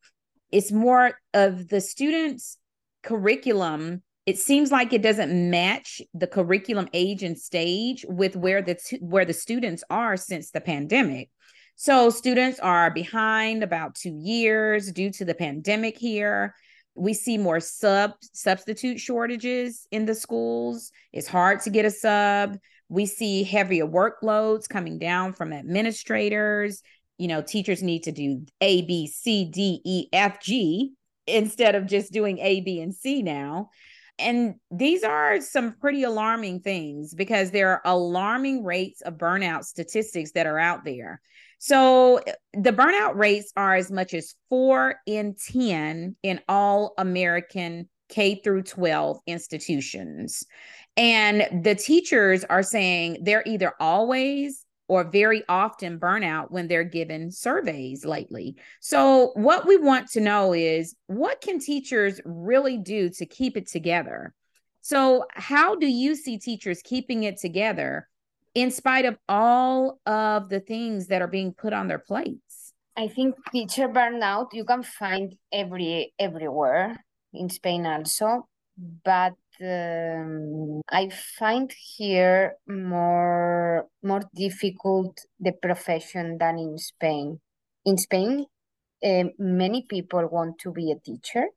it's 0.51 0.71
more 0.71 1.19
of 1.33 1.69
the 1.69 1.81
students' 1.81 2.57
curriculum. 3.03 4.03
It 4.25 4.37
seems 4.37 4.71
like 4.71 4.93
it 4.93 5.01
doesn't 5.01 5.49
match 5.49 6.01
the 6.13 6.27
curriculum 6.27 6.89
age 6.93 7.23
and 7.23 7.37
stage 7.37 8.05
with 8.07 8.35
where 8.35 8.61
the 8.61 8.77
where 8.99 9.25
the 9.25 9.33
students 9.33 9.83
are 9.89 10.17
since 10.17 10.51
the 10.51 10.61
pandemic. 10.61 11.29
So 11.75 12.09
students 12.09 12.59
are 12.59 12.91
behind 12.91 13.63
about 13.63 13.95
two 13.95 14.17
years 14.19 14.91
due 14.91 15.11
to 15.11 15.23
the 15.23 15.35
pandemic 15.35 15.97
here. 15.97 16.55
We 16.95 17.13
see 17.13 17.37
more 17.37 17.59
sub 17.59 18.13
substitute 18.33 18.99
shortages 18.99 19.87
in 19.91 20.05
the 20.05 20.15
schools. 20.15 20.91
It's 21.13 21.27
hard 21.27 21.61
to 21.61 21.69
get 21.69 21.85
a 21.85 21.91
sub. 21.91 22.57
We 22.89 23.05
see 23.05 23.43
heavier 23.43 23.85
workloads 23.85 24.67
coming 24.69 24.99
down 24.99 25.33
from 25.33 25.53
administrators. 25.53 26.81
You 27.17 27.27
know, 27.27 27.41
teachers 27.41 27.83
need 27.83 28.03
to 28.03 28.11
do 28.11 28.45
A, 28.61 28.83
B, 28.83 29.07
C, 29.07 29.45
D, 29.45 29.81
E, 29.83 30.07
F, 30.13 30.41
G 30.41 30.93
instead 31.25 31.75
of 31.75 31.85
just 31.85 32.13
doing 32.13 32.39
A, 32.39 32.61
B, 32.61 32.79
and 32.79 32.93
C 32.93 33.21
now. 33.21 33.69
And 34.19 34.55
these 34.71 35.03
are 35.03 35.41
some 35.41 35.75
pretty 35.79 36.03
alarming 36.03 36.61
things 36.61 37.13
because 37.13 37.51
there 37.51 37.69
are 37.71 37.81
alarming 37.85 38.63
rates 38.63 39.01
of 39.01 39.15
burnout 39.15 39.63
statistics 39.63 40.31
that 40.31 40.47
are 40.47 40.57
out 40.57 40.85
there. 40.85 41.21
So 41.59 42.21
the 42.53 42.71
burnout 42.71 43.15
rates 43.15 43.51
are 43.55 43.75
as 43.75 43.91
much 43.91 44.13
as 44.13 44.35
four 44.49 44.95
in 45.05 45.35
10 45.51 46.15
in 46.23 46.41
all 46.47 46.93
American 46.97 47.89
K 48.09 48.35
through 48.43 48.63
12 48.63 49.19
institutions. 49.27 50.43
And 50.97 51.63
the 51.63 51.75
teachers 51.75 52.43
are 52.45 52.63
saying 52.63 53.19
they're 53.21 53.43
either 53.45 53.73
always 53.79 54.65
or 54.87 55.03
very 55.03 55.43
often 55.47 55.99
burnout 55.99 56.49
when 56.49 56.67
they're 56.67 56.83
given 56.83 57.29
surveys 57.29 58.03
lately. 58.03 58.55
So, 58.79 59.31
what 59.35 59.67
we 59.67 59.77
want 59.77 60.09
to 60.11 60.21
know 60.21 60.53
is 60.53 60.95
what 61.07 61.41
can 61.41 61.59
teachers 61.59 62.19
really 62.25 62.77
do 62.77 63.09
to 63.11 63.25
keep 63.25 63.57
it 63.57 63.67
together? 63.67 64.33
So, 64.81 65.25
how 65.31 65.75
do 65.75 65.87
you 65.87 66.15
see 66.15 66.39
teachers 66.39 66.81
keeping 66.83 67.23
it 67.23 67.37
together 67.37 68.07
in 68.55 68.71
spite 68.71 69.05
of 69.05 69.17
all 69.29 69.99
of 70.05 70.49
the 70.49 70.61
things 70.61 71.07
that 71.07 71.21
are 71.21 71.27
being 71.27 71.53
put 71.53 71.73
on 71.73 71.87
their 71.87 71.99
plates? 71.99 72.73
I 72.95 73.07
think 73.07 73.35
teacher 73.51 73.87
burnout 73.87 74.53
you 74.53 74.65
can 74.65 74.81
find 74.81 75.35
every 75.51 76.13
everywhere 76.17 77.03
in 77.33 77.49
Spain 77.49 77.85
also, 77.85 78.47
but 79.03 79.33
um, 79.61 80.81
I 80.89 81.09
find 81.09 81.71
here 81.97 82.55
more 82.67 83.87
more 84.03 84.21
difficult 84.35 85.19
the 85.39 85.53
profession 85.53 86.37
than 86.37 86.57
in 86.57 86.77
Spain. 86.77 87.39
In 87.85 87.97
Spain, 87.97 88.45
uh, 89.03 89.23
many 89.37 89.85
people 89.87 90.27
want 90.31 90.59
to 90.59 90.71
be 90.71 90.91
a 90.91 90.99
teacher 90.99 91.47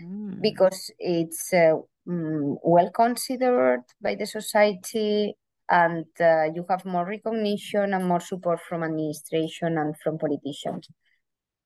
mm. 0.00 0.40
because 0.40 0.90
it's 0.98 1.52
uh, 1.52 1.74
well 2.06 2.90
considered 2.90 3.84
by 4.00 4.14
the 4.14 4.26
society 4.26 5.34
and 5.70 6.06
uh, 6.20 6.44
you 6.54 6.64
have 6.68 6.84
more 6.84 7.06
recognition 7.06 7.92
and 7.92 8.06
more 8.06 8.20
support 8.20 8.60
from 8.68 8.82
administration 8.82 9.76
and 9.76 9.94
from 10.02 10.18
politicians. 10.18 10.88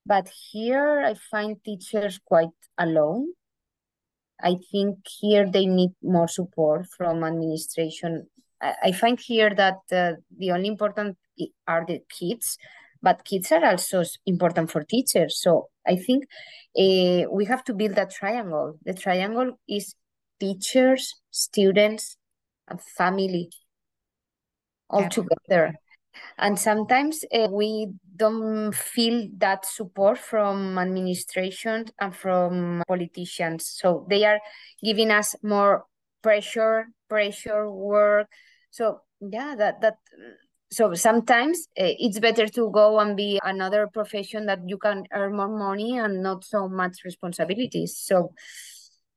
But 0.05 0.29
here 0.51 1.01
I 1.01 1.15
find 1.15 1.63
teachers 1.65 2.19
quite 2.25 2.49
alone. 2.77 3.33
I 4.41 4.57
think 4.71 4.99
here 5.21 5.49
they 5.51 5.67
need 5.67 5.91
more 6.03 6.29
support 6.29 6.87
from 6.97 7.25
administration. 7.25 8.27
I, 8.61 8.93
find 8.93 9.19
here 9.19 9.53
that 9.55 9.79
uh, 9.91 10.13
the 10.39 10.53
only 10.53 10.69
important 10.69 11.17
are 11.67 11.85
the 11.85 12.01
kids, 12.09 12.59
but 13.03 13.25
kids 13.25 13.51
are 13.51 13.65
also 13.65 14.05
important 14.25 14.71
for 14.71 14.85
teachers. 14.85 15.41
So 15.41 15.69
I 15.87 15.97
think 15.97 16.25
uh, 16.79 17.29
we 17.31 17.45
have 17.47 17.65
to 17.65 17.75
build 17.75 17.99
a 17.99 18.07
triangle. 18.07 18.79
The 18.85 18.95
triangle 18.95 19.59
is 19.69 19.97
teachers, 20.39 21.15
students, 21.31 22.17
and 22.69 22.81
family 22.81 23.51
all 24.89 25.09
together 25.09 25.75
and 26.39 26.59
sometimes 26.59 27.25
uh, 27.33 27.49
we 27.51 27.89
don't 28.17 28.75
feel 28.75 29.29
that 29.39 29.65
support 29.65 30.19
from 30.19 30.79
administration 30.79 31.87
and 32.01 32.15
from 32.15 32.83
politicians. 32.89 33.67
So 33.67 34.07
they 34.09 34.25
are 34.25 34.41
giving 34.83 35.11
us 35.11 35.35
more 35.43 35.85
pressure 36.23 36.87
pressure 37.09 37.71
work. 37.71 38.29
So 38.71 39.01
yeah 39.21 39.55
that 39.57 39.81
that 39.83 39.97
so 40.71 40.95
sometimes 40.95 41.69
uh, 41.79 41.93
it's 41.99 42.19
better 42.19 42.47
to 42.47 42.71
go 42.71 42.99
and 42.99 43.17
be 43.17 43.39
another 43.45 43.87
profession 43.93 44.47
that 44.47 44.61
you 44.67 44.79
can 44.79 45.05
earn 45.13 45.37
more 45.37 45.49
money 45.49 45.99
and 45.99 46.23
not 46.23 46.45
so 46.45 46.67
much 46.69 47.05
responsibilities. 47.05 47.99
So 47.99 48.33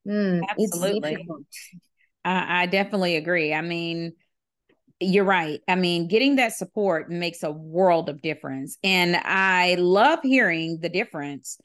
mm, 0.05 0.43
it's 0.57 0.79
difficult. 0.81 1.45
I, 2.25 2.63
I 2.63 2.65
definitely 2.65 3.15
agree. 3.15 3.53
I 3.53 3.61
mean 3.61 4.13
you're 4.99 5.25
right. 5.25 5.61
I 5.67 5.75
mean, 5.75 6.07
getting 6.07 6.37
that 6.37 6.53
support 6.53 7.09
makes 7.09 7.43
a 7.43 7.51
world 7.51 8.09
of 8.09 8.21
difference. 8.21 8.77
And 8.83 9.17
I 9.17 9.75
love 9.75 10.19
hearing 10.23 10.79
the 10.81 10.89
difference 10.89 11.57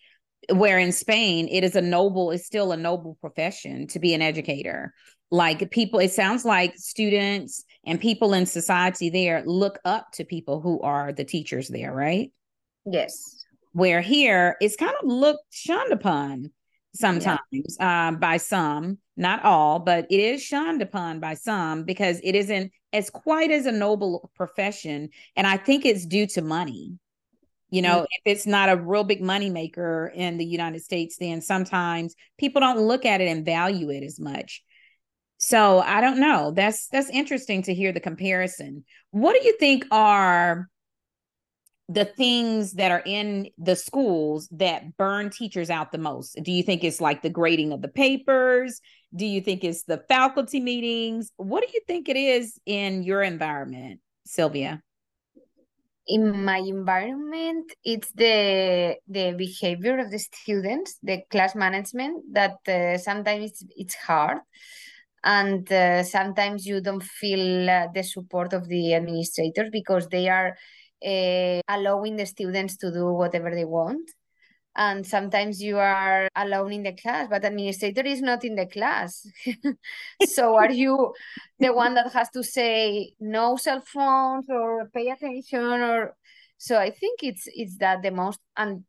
where 0.53 0.79
in 0.79 0.93
Spain 0.93 1.49
it 1.49 1.63
is 1.63 1.77
a 1.77 1.81
noble, 1.81 2.31
it's 2.31 2.47
still 2.47 2.73
a 2.73 2.77
noble 2.77 3.17
profession 3.21 3.87
to 3.89 3.99
be 3.99 4.15
an 4.15 4.23
educator. 4.23 4.93
Like 5.31 5.71
people, 5.71 6.01
it 6.01 6.11
sounds 6.11 6.45
like 6.45 6.77
students 6.77 7.65
and 7.87 8.01
people 8.01 8.35
in 8.35 8.47
society 8.47 9.11
there 9.11 9.45
look 9.47 9.79
up 9.85 10.11
to 10.15 10.25
people 10.25 10.61
who 10.61 10.81
are 10.81 11.13
the 11.13 11.25
teachers 11.25 11.69
there, 11.69 11.95
right? 11.95 12.33
Yes. 12.85 13.45
Where 13.73 14.01
here 14.01 14.57
it's 14.61 14.75
kind 14.75 14.95
of 15.01 15.09
looked 15.09 15.45
shunned 15.51 15.93
upon 15.93 16.51
sometimes 16.95 17.41
yeah. 17.79 18.09
um, 18.09 18.17
by 18.17 18.37
some, 18.37 18.99
not 19.17 19.45
all, 19.45 19.79
but 19.79 20.07
it 20.11 20.21
is 20.21 20.43
shunned 20.43 20.83
upon 20.83 21.21
by 21.21 21.35
some 21.35 21.85
because 21.85 22.21
it 22.25 22.35
isn't 22.35 22.73
as 22.93 23.11
quite 23.11 23.51
as 23.51 23.67
a 23.67 23.73
noble 23.73 24.31
profession. 24.35 25.11
And 25.37 25.47
I 25.47 25.57
think 25.57 25.85
it's 25.85 26.07
due 26.07 26.27
to 26.29 26.43
money. 26.43 26.99
You 27.71 27.83
know, 27.83 27.99
mm-hmm. 27.99 28.05
if 28.25 28.37
it's 28.37 28.47
not 28.47 28.69
a 28.69 28.77
real 28.77 29.05
big 29.05 29.23
money 29.23 29.49
maker 29.49 30.11
in 30.15 30.39
the 30.39 30.45
United 30.45 30.83
States, 30.83 31.17
then 31.19 31.41
sometimes 31.41 32.17
people 32.37 32.61
don't 32.61 32.81
look 32.81 33.07
at 33.07 33.21
it 33.21 33.29
and 33.29 33.45
value 33.45 33.91
it 33.91 34.03
as 34.03 34.19
much. 34.19 34.65
So 35.39 35.79
I 35.79 36.01
don't 36.01 36.19
know. 36.19 36.51
That's 36.51 36.89
that's 36.89 37.09
interesting 37.09 37.63
to 37.63 37.75
hear 37.75 37.93
the 37.93 38.01
comparison. 38.01 38.85
What 39.11 39.41
do 39.41 39.47
you 39.47 39.57
think 39.59 39.87
are 39.91 40.69
the 41.91 42.05
things 42.05 42.75
that 42.75 42.93
are 42.93 43.03
in 43.05 43.49
the 43.59 43.75
schools 43.75 44.49
that 44.53 44.97
burn 44.97 45.29
teachers 45.29 45.71
out 45.71 45.91
the 45.91 45.99
most? 45.99 46.39
Do 46.41 46.53
you 46.53 46.63
think 46.63 46.85
it's 46.85 47.01
like 47.01 47.21
the 47.21 47.31
grading 47.31 47.73
of 47.73 47.83
the 47.83 47.89
papers? 47.89 48.81
Do 49.15 49.27
you 49.27 49.41
think 49.41 49.65
it's 49.65 49.83
the 49.83 49.99
faculty 50.09 50.61
meetings? 50.61 51.33
What 51.37 51.65
do 51.67 51.69
you 51.75 51.81
think 51.89 52.09
it 52.09 52.17
is 52.17 52.61
in 52.65 53.03
your 53.03 53.23
environment, 53.23 53.99
Sylvia? 54.25 54.83
In 56.07 56.45
my 56.45 56.59
environment, 56.59 57.73
it's 57.85 58.11
the 58.13 58.97
the 59.09 59.35
behavior 59.37 59.99
of 59.99 60.13
the 60.13 60.19
students, 60.19 60.97
the 61.03 61.23
class 61.29 61.57
management 61.57 62.25
that 62.33 62.57
uh, 62.69 62.99
sometimes 62.99 63.51
it's, 63.51 63.65
it's 63.77 63.95
hard 63.97 64.39
and 65.23 65.71
uh, 65.73 66.03
sometimes 66.03 66.67
you 66.67 66.81
don't 66.81 67.03
feel 67.03 67.69
uh, 67.69 67.89
the 67.93 68.03
support 68.03 68.53
of 68.53 68.69
the 68.69 68.95
administrators 68.95 69.69
because 69.71 70.09
they 70.09 70.29
are 70.29 70.57
uh, 71.05 71.61
allowing 71.69 72.17
the 72.17 72.27
students 72.27 72.77
to 72.79 72.93
do 72.93 73.07
whatever 73.13 73.51
they 73.51 73.65
want. 73.65 74.11
And 74.77 75.05
sometimes 75.05 75.61
you 75.61 75.79
are 75.79 76.29
alone 76.37 76.73
in 76.73 76.83
the 76.85 76.93
class 76.93 77.27
but 77.29 77.45
administrator 77.45 78.03
is 78.03 78.23
not 78.23 78.45
in 78.45 78.55
the 78.55 78.67
class. 78.67 79.27
So 80.27 80.57
are 80.57 80.71
you 80.71 81.13
the 81.59 81.73
one 81.73 81.95
that 81.95 82.13
has 82.13 82.31
to 82.31 82.45
say 82.45 83.13
no 83.19 83.57
cell 83.57 83.83
phones 83.85 84.47
or 84.49 84.89
pay 84.95 85.11
attention 85.11 85.61
or 85.61 86.15
so 86.57 86.79
i 86.79 86.91
think 86.91 87.23
it's 87.23 87.49
it's 87.55 87.79
that 87.79 88.03
the 88.03 88.11
most 88.11 88.39
and 88.57 88.85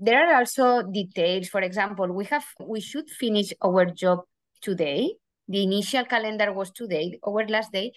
there 0.00 0.28
are 0.28 0.38
also 0.38 0.82
details. 0.82 1.48
For 1.48 1.60
example 1.60 2.12
we 2.12 2.24
have 2.26 2.44
we 2.60 2.80
should 2.80 3.08
finish 3.10 3.52
our 3.62 3.86
job 3.86 4.20
today. 4.60 5.14
The 5.48 5.62
initial 5.62 6.04
calendar 6.04 6.52
was 6.52 6.70
today 6.70 7.18
our 7.26 7.46
last 7.48 7.72
day 7.72 7.92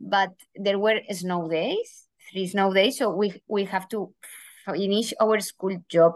but 0.00 0.32
there 0.54 0.78
were 0.78 1.00
snow 1.10 1.48
days 1.48 2.05
three 2.30 2.46
snow 2.46 2.72
days, 2.72 2.98
so 2.98 3.10
we 3.10 3.42
we 3.48 3.64
have 3.64 3.88
to 3.88 4.12
finish 4.66 5.14
our 5.20 5.40
school 5.40 5.76
job 5.88 6.14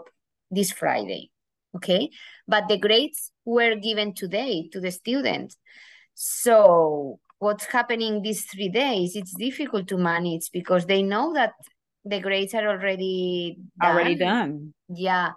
this 0.49 0.71
Friday. 0.71 1.31
Okay, 1.75 2.09
but 2.47 2.67
the 2.67 2.77
grades 2.77 3.31
were 3.45 3.75
given 3.75 4.13
today 4.13 4.67
to 4.71 4.79
the 4.79 4.91
students. 4.91 5.57
So 6.13 7.19
what's 7.39 7.65
happening 7.65 8.21
these 8.21 8.45
three 8.45 8.69
days? 8.69 9.15
It's 9.15 9.33
difficult 9.33 9.87
to 9.87 9.97
manage 9.97 10.51
because 10.51 10.85
they 10.85 11.01
know 11.01 11.33
that 11.33 11.53
the 12.03 12.19
grades 12.19 12.53
are 12.53 12.67
already 12.67 13.57
done. 13.79 13.91
already 13.91 14.15
done. 14.15 14.73
Yeah. 14.89 15.31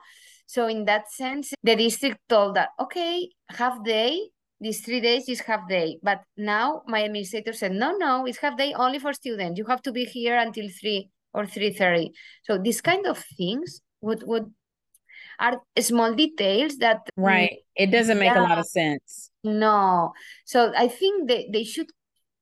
So 0.47 0.67
in 0.67 0.85
that 0.87 1.11
sense, 1.11 1.53
the 1.63 1.77
district 1.77 2.19
told 2.29 2.57
that 2.57 2.71
okay, 2.81 3.31
half 3.49 3.83
day 3.85 4.31
these 4.65 4.81
three 4.81 5.01
days 5.01 5.29
is 5.29 5.41
half 5.41 5.69
day. 5.69 5.99
But 6.03 6.23
now 6.39 6.83
my 6.89 7.01
administrator 7.01 7.53
said, 7.53 7.73
no, 7.73 7.93
no, 7.97 8.25
it's 8.25 8.39
half 8.39 8.57
day 8.57 8.73
only 8.73 8.99
for 8.99 9.13
students. 9.13 9.59
You 9.59 9.67
have 9.67 9.83
to 9.83 9.93
be 9.93 10.05
here 10.05 10.37
until 10.37 10.69
3 10.69 11.11
or 11.35 11.45
3.30. 11.45 12.09
So 12.45 12.57
these 12.57 12.81
kind 12.81 13.07
of 13.07 13.23
things 13.37 13.83
would, 14.01 14.23
would 14.27 14.51
are 15.39 15.61
small 15.79 16.15
details 16.15 16.79
that... 16.79 17.01
Right. 17.17 17.59
It 17.77 17.91
doesn't 17.91 18.19
make 18.19 18.33
yeah, 18.33 18.41
a 18.41 18.49
lot 18.49 18.59
of 18.59 18.67
sense. 18.67 19.31
No. 19.45 20.15
So 20.47 20.73
I 20.75 20.89
think 20.89 21.29
they, 21.29 21.51
they 21.53 21.65
should 21.65 21.91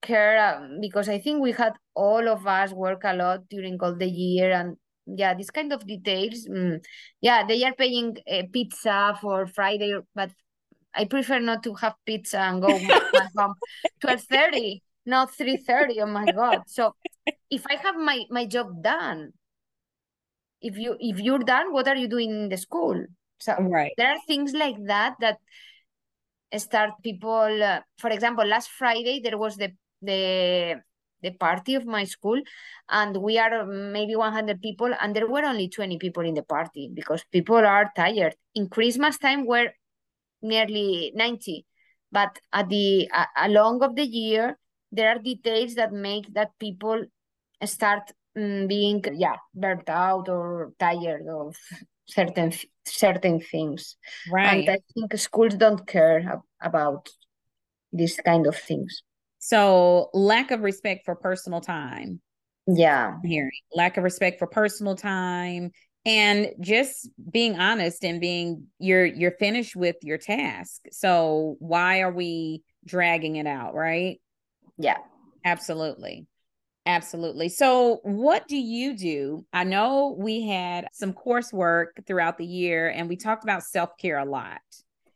care 0.01 0.57
um, 0.57 0.79
because 0.81 1.09
I 1.09 1.19
think 1.19 1.43
we 1.43 1.51
had 1.51 1.73
all 1.95 2.29
of 2.29 2.47
us 2.47 2.73
work 2.73 3.03
a 3.05 3.15
lot 3.15 3.49
during 3.49 3.79
all 3.81 3.97
the 3.97 4.09
year 4.09 4.53
and 4.53 4.77
yeah, 5.07 5.35
these 5.35 5.51
kind 5.51 5.73
of 5.73 5.85
details. 5.85 6.47
Mm, 6.49 6.85
yeah, 7.21 7.45
they 7.45 7.65
are 7.65 7.75
paying 7.75 8.17
a 8.29 8.45
pizza 8.45 9.19
for 9.21 9.47
Friday, 9.47 9.99
but 10.15 10.31
I 10.95 11.05
prefer 11.07 11.39
not 11.41 11.63
to 11.65 11.75
have 11.75 11.95
pizza 12.05 12.39
and 12.39 12.61
go 12.63 12.79
home 12.79 13.55
twelve 14.01 14.23
thirty, 14.23 14.83
not 15.07 15.35
three 15.35 15.57
thirty. 15.57 16.01
Oh 16.01 16.07
my 16.07 16.31
god! 16.31 16.63
So 16.67 16.95
if 17.51 17.67
I 17.69 17.77
have 17.77 17.97
my 17.97 18.25
my 18.31 18.47
job 18.47 18.83
done, 18.83 19.33
if 20.61 20.77
you 20.77 20.97
if 21.01 21.19
you're 21.19 21.45
done, 21.45 21.73
what 21.73 21.89
are 21.89 21.97
you 21.97 22.09
doing 22.09 22.31
in 22.31 22.49
the 22.49 22.57
school? 22.57 23.05
So 23.41 23.57
right. 23.59 23.93
there 23.97 24.13
are 24.13 24.21
things 24.27 24.53
like 24.53 24.77
that 24.87 25.17
that 25.21 25.39
start 26.57 26.91
people. 27.03 27.63
Uh, 27.63 27.81
for 27.99 28.11
example, 28.11 28.47
last 28.47 28.71
Friday 28.71 29.21
there 29.21 29.39
was 29.39 29.57
the 29.57 29.73
the 30.01 30.83
the 31.23 31.31
party 31.31 31.75
of 31.77 31.87
my 31.87 32.05
school 32.05 32.41
and 32.89 33.17
we 33.17 33.39
are 33.39 33.65
maybe 33.65 34.17
100 34.17 34.61
people 34.61 34.93
and 35.01 35.15
there 35.15 35.29
were 35.29 35.45
only 35.45 35.69
20 35.69 35.97
people 35.99 36.25
in 36.25 36.35
the 36.35 36.43
party 36.43 36.91
because 36.93 37.23
people 37.31 37.57
are 37.57 37.93
tired 37.95 38.35
in 38.57 38.69
christmas 38.69 39.19
time 39.19 39.47
where 39.47 39.73
nearly 40.43 41.13
90 41.15 41.67
but 42.11 42.39
at 42.53 42.69
the 42.69 43.09
uh, 43.13 43.25
along 43.39 43.83
of 43.83 43.97
the 43.97 44.05
year 44.05 44.59
there 44.91 45.09
are 45.09 45.19
details 45.19 45.75
that 45.75 45.93
make 45.93 46.33
that 46.35 46.51
people 46.59 47.05
start 47.65 48.13
um, 48.37 48.67
being 48.67 49.03
yeah 49.15 49.37
burnt 49.55 49.89
out 49.89 50.29
or 50.29 50.73
tired 50.79 51.27
of 51.29 51.57
certain 52.07 52.53
certain 52.85 53.41
things. 53.41 53.97
Right 54.31 54.69
and 54.69 54.71
i 54.71 54.79
think 54.93 55.17
schools 55.19 55.55
don't 55.55 55.87
care 55.87 56.43
about 56.61 57.09
these 57.93 58.19
kind 58.25 58.47
of 58.47 58.57
things. 58.57 59.03
So 59.39 60.09
lack 60.15 60.51
of 60.51 60.61
respect 60.61 61.05
for 61.05 61.15
personal 61.15 61.61
time. 61.61 62.21
Yeah. 62.67 63.17
Hearing. 63.25 63.51
Lack 63.75 63.97
of 63.97 64.05
respect 64.05 64.39
for 64.39 64.47
personal 64.47 64.97
time 64.97 65.73
and 66.05 66.49
just 66.61 67.09
being 67.31 67.59
honest 67.59 68.05
and 68.05 68.21
being 68.21 68.67
you're 68.79 69.07
you're 69.07 69.33
finished 69.33 69.77
with 69.77 69.97
your 70.03 70.19
task. 70.19 70.83
So 70.91 71.57
why 71.61 72.01
are 72.01 72.13
we 72.13 72.63
dragging 72.85 73.37
it 73.37 73.47
out? 73.47 73.75
Right? 73.75 74.21
Yeah. 74.79 74.99
Absolutely. 75.45 76.27
Absolutely. 76.85 77.49
So 77.49 78.01
what 78.03 78.49
do 78.49 78.57
you 78.57 78.97
do? 78.97 79.47
I 79.53 79.63
know 79.65 80.17
we 80.19 80.47
had 80.47 80.89
some 80.93 81.13
coursework 81.13 82.05
throughout 82.07 82.39
the 82.39 82.47
year 82.47 82.89
and 82.89 83.09
we 83.09 83.17
talked 83.17 83.45
about 83.45 83.63
self-care 83.63 84.19
a 84.19 84.25
lot. 84.25 84.61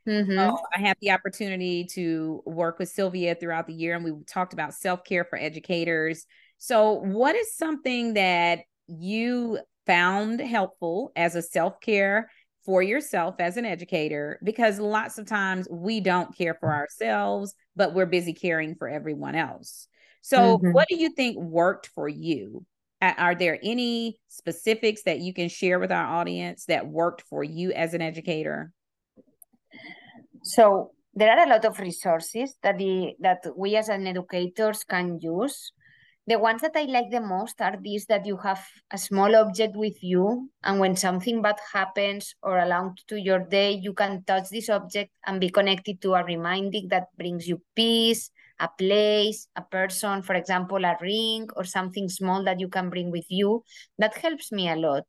Mm-hmm. 0.06 0.38
so 0.38 0.56
i 0.72 0.78
had 0.78 0.96
the 1.00 1.10
opportunity 1.10 1.84
to 1.84 2.40
work 2.46 2.78
with 2.78 2.88
sylvia 2.88 3.34
throughout 3.34 3.66
the 3.66 3.74
year 3.74 3.96
and 3.96 4.04
we 4.04 4.12
talked 4.24 4.52
about 4.52 4.72
self-care 4.72 5.24
for 5.24 5.36
educators. 5.36 6.26
So 6.58 6.92
what 6.92 7.34
is 7.34 7.56
something 7.56 8.14
that 8.14 8.60
you 8.86 9.58
found 9.86 10.40
helpful 10.40 11.12
as 11.16 11.34
a 11.34 11.42
self 11.42 11.80
care 11.80 12.30
for 12.66 12.82
yourself 12.82 13.36
as 13.38 13.56
an 13.56 13.64
educator 13.64 14.40
because 14.42 14.80
lots 14.80 15.18
of 15.18 15.26
times 15.26 15.68
we 15.70 16.00
don't 16.00 16.36
care 16.36 16.54
for 16.54 16.72
ourselves, 16.72 17.54
but 17.76 17.94
we're 17.94 18.06
busy 18.06 18.34
caring 18.34 18.74
for 18.74 18.88
everyone 18.88 19.36
else. 19.36 19.86
So, 20.20 20.58
mm-hmm. 20.58 20.72
what 20.72 20.88
do 20.88 20.96
you 20.96 21.10
think 21.10 21.38
worked 21.38 21.86
for 21.94 22.08
you? 22.08 22.66
Are 23.00 23.34
there 23.36 23.58
any 23.62 24.18
specifics 24.28 25.02
that 25.04 25.20
you 25.20 25.32
can 25.32 25.48
share 25.48 25.78
with 25.78 25.92
our 25.92 26.06
audience 26.06 26.64
that 26.64 26.88
worked 26.88 27.22
for 27.22 27.44
you 27.44 27.72
as 27.72 27.94
an 27.94 28.02
educator? 28.02 28.72
So, 30.42 30.90
there 31.14 31.30
are 31.30 31.46
a 31.46 31.48
lot 31.48 31.64
of 31.64 31.78
resources 31.78 32.56
that 32.62 32.78
the 32.78 33.14
that 33.20 33.46
we 33.56 33.76
as 33.76 33.88
an 33.88 34.06
educators 34.06 34.82
can 34.82 35.20
use 35.20 35.72
the 36.26 36.38
ones 36.38 36.62
that 36.62 36.72
I 36.74 36.82
like 36.82 37.10
the 37.10 37.20
most 37.20 37.60
are 37.60 37.76
these 37.80 38.06
that 38.06 38.26
you 38.26 38.36
have 38.38 38.64
a 38.90 38.98
small 38.98 39.36
object 39.36 39.76
with 39.76 40.02
you, 40.02 40.50
and 40.64 40.80
when 40.80 40.96
something 40.96 41.40
bad 41.42 41.56
happens 41.72 42.34
or 42.42 42.58
along 42.58 42.96
to 43.08 43.16
your 43.16 43.40
day, 43.40 43.72
you 43.72 43.92
can 43.92 44.24
touch 44.24 44.48
this 44.50 44.68
object 44.68 45.12
and 45.26 45.40
be 45.40 45.50
connected 45.50 46.00
to 46.02 46.14
a 46.14 46.24
reminding 46.24 46.88
that 46.88 47.08
brings 47.16 47.46
you 47.46 47.62
peace, 47.76 48.30
a 48.58 48.68
place, 48.76 49.48
a 49.54 49.62
person, 49.62 50.22
for 50.22 50.34
example, 50.34 50.84
a 50.84 50.96
ring 51.00 51.48
or 51.56 51.64
something 51.64 52.08
small 52.08 52.42
that 52.44 52.58
you 52.58 52.68
can 52.68 52.90
bring 52.90 53.10
with 53.10 53.26
you. 53.28 53.62
That 53.98 54.16
helps 54.16 54.50
me 54.50 54.68
a 54.68 54.76
lot. 54.76 55.06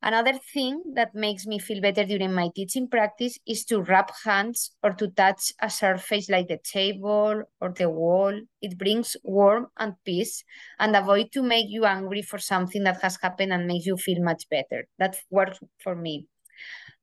Another 0.00 0.34
thing 0.54 0.82
that 0.94 1.14
makes 1.14 1.44
me 1.46 1.58
feel 1.58 1.80
better 1.80 2.04
during 2.04 2.32
my 2.32 2.50
teaching 2.54 2.88
practice 2.88 3.38
is 3.46 3.64
to 3.66 3.80
rub 3.82 4.10
hands 4.24 4.72
or 4.82 4.92
to 4.94 5.08
touch 5.08 5.52
a 5.60 5.68
surface 5.68 6.28
like 6.28 6.46
the 6.48 6.58
table 6.58 7.42
or 7.60 7.70
the 7.72 7.90
wall. 7.90 8.32
It 8.62 8.78
brings 8.78 9.16
warmth 9.24 9.70
and 9.76 9.94
peace 10.04 10.44
and 10.78 10.94
avoid 10.96 11.32
to 11.32 11.42
make 11.42 11.66
you 11.68 11.84
angry 11.84 12.22
for 12.22 12.38
something 12.38 12.84
that 12.84 13.02
has 13.02 13.18
happened 13.22 13.52
and 13.52 13.66
makes 13.66 13.86
you 13.86 13.96
feel 13.96 14.22
much 14.22 14.48
better. 14.48 14.86
That 14.98 15.16
works 15.30 15.58
for 15.82 15.96
me. 15.96 16.26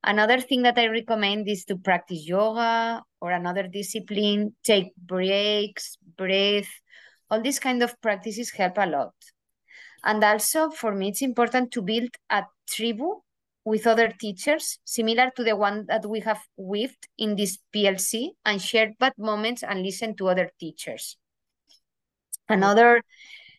Another 0.04 0.40
thing 0.42 0.64
that 0.64 0.78
I 0.78 0.88
recommend 0.88 1.50
is 1.50 1.66
to 1.66 1.78
practice 1.78 2.26
yoga 2.28 3.04
or 3.22 3.32
another 3.32 3.68
discipline, 3.68 4.56
take 4.64 4.96
breaks, 4.98 5.98
breathe. 6.18 6.68
All 7.32 7.42
these 7.42 7.60
kind 7.60 7.84
of 7.84 8.00
practices 8.02 8.52
help 8.52 8.78
a 8.78 8.88
lot. 8.88 9.14
And 10.06 10.24
also 10.24 10.70
for 10.70 10.94
me, 10.94 11.10
it's 11.10 11.24
important 11.24 11.72
to 11.72 11.82
build 11.82 12.10
a 12.30 12.44
tribu 12.70 13.22
with 13.66 13.88
other 13.88 14.10
teachers, 14.10 14.78
similar 14.86 15.32
to 15.36 15.44
the 15.44 15.56
one 15.56 15.88
that 15.88 16.06
we 16.06 16.20
have 16.20 16.40
weaved 16.56 17.08
in 17.18 17.36
this 17.36 17.58
PLC 17.74 18.30
and 18.46 18.62
shared 18.62 18.94
bad 19.00 19.14
moments 19.18 19.64
and 19.64 19.82
listen 19.82 20.16
to 20.18 20.30
other 20.30 20.52
teachers. 20.60 21.18
Another 22.48 23.02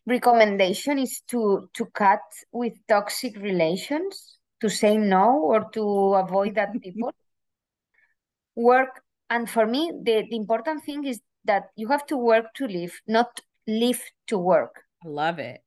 recommendation 0.07 1.01
is 1.01 1.23
to, 1.29 1.69
to 1.75 1.87
cut 1.87 2.21
with 2.53 2.75
toxic 2.89 3.37
relations, 3.37 4.39
to 4.61 4.71
say 4.71 4.97
no 4.97 5.41
or 5.43 5.69
to 5.73 6.15
avoid 6.15 6.55
that 6.55 6.73
people. 6.81 7.13
Work, 8.55 9.03
and 9.29 9.51
for 9.51 9.67
me, 9.67 9.93
the, 10.03 10.25
the 10.31 10.37
important 10.37 10.85
thing 10.85 11.05
is 11.05 11.21
that 11.45 11.71
you 11.75 11.89
have 11.89 12.07
to 12.07 12.17
work 12.17 12.47
to 12.55 12.67
live, 12.67 13.01
not 13.09 13.41
live 13.67 14.01
to 14.29 14.39
work. 14.39 14.83
I 15.05 15.09
love 15.09 15.41
it. 15.41 15.61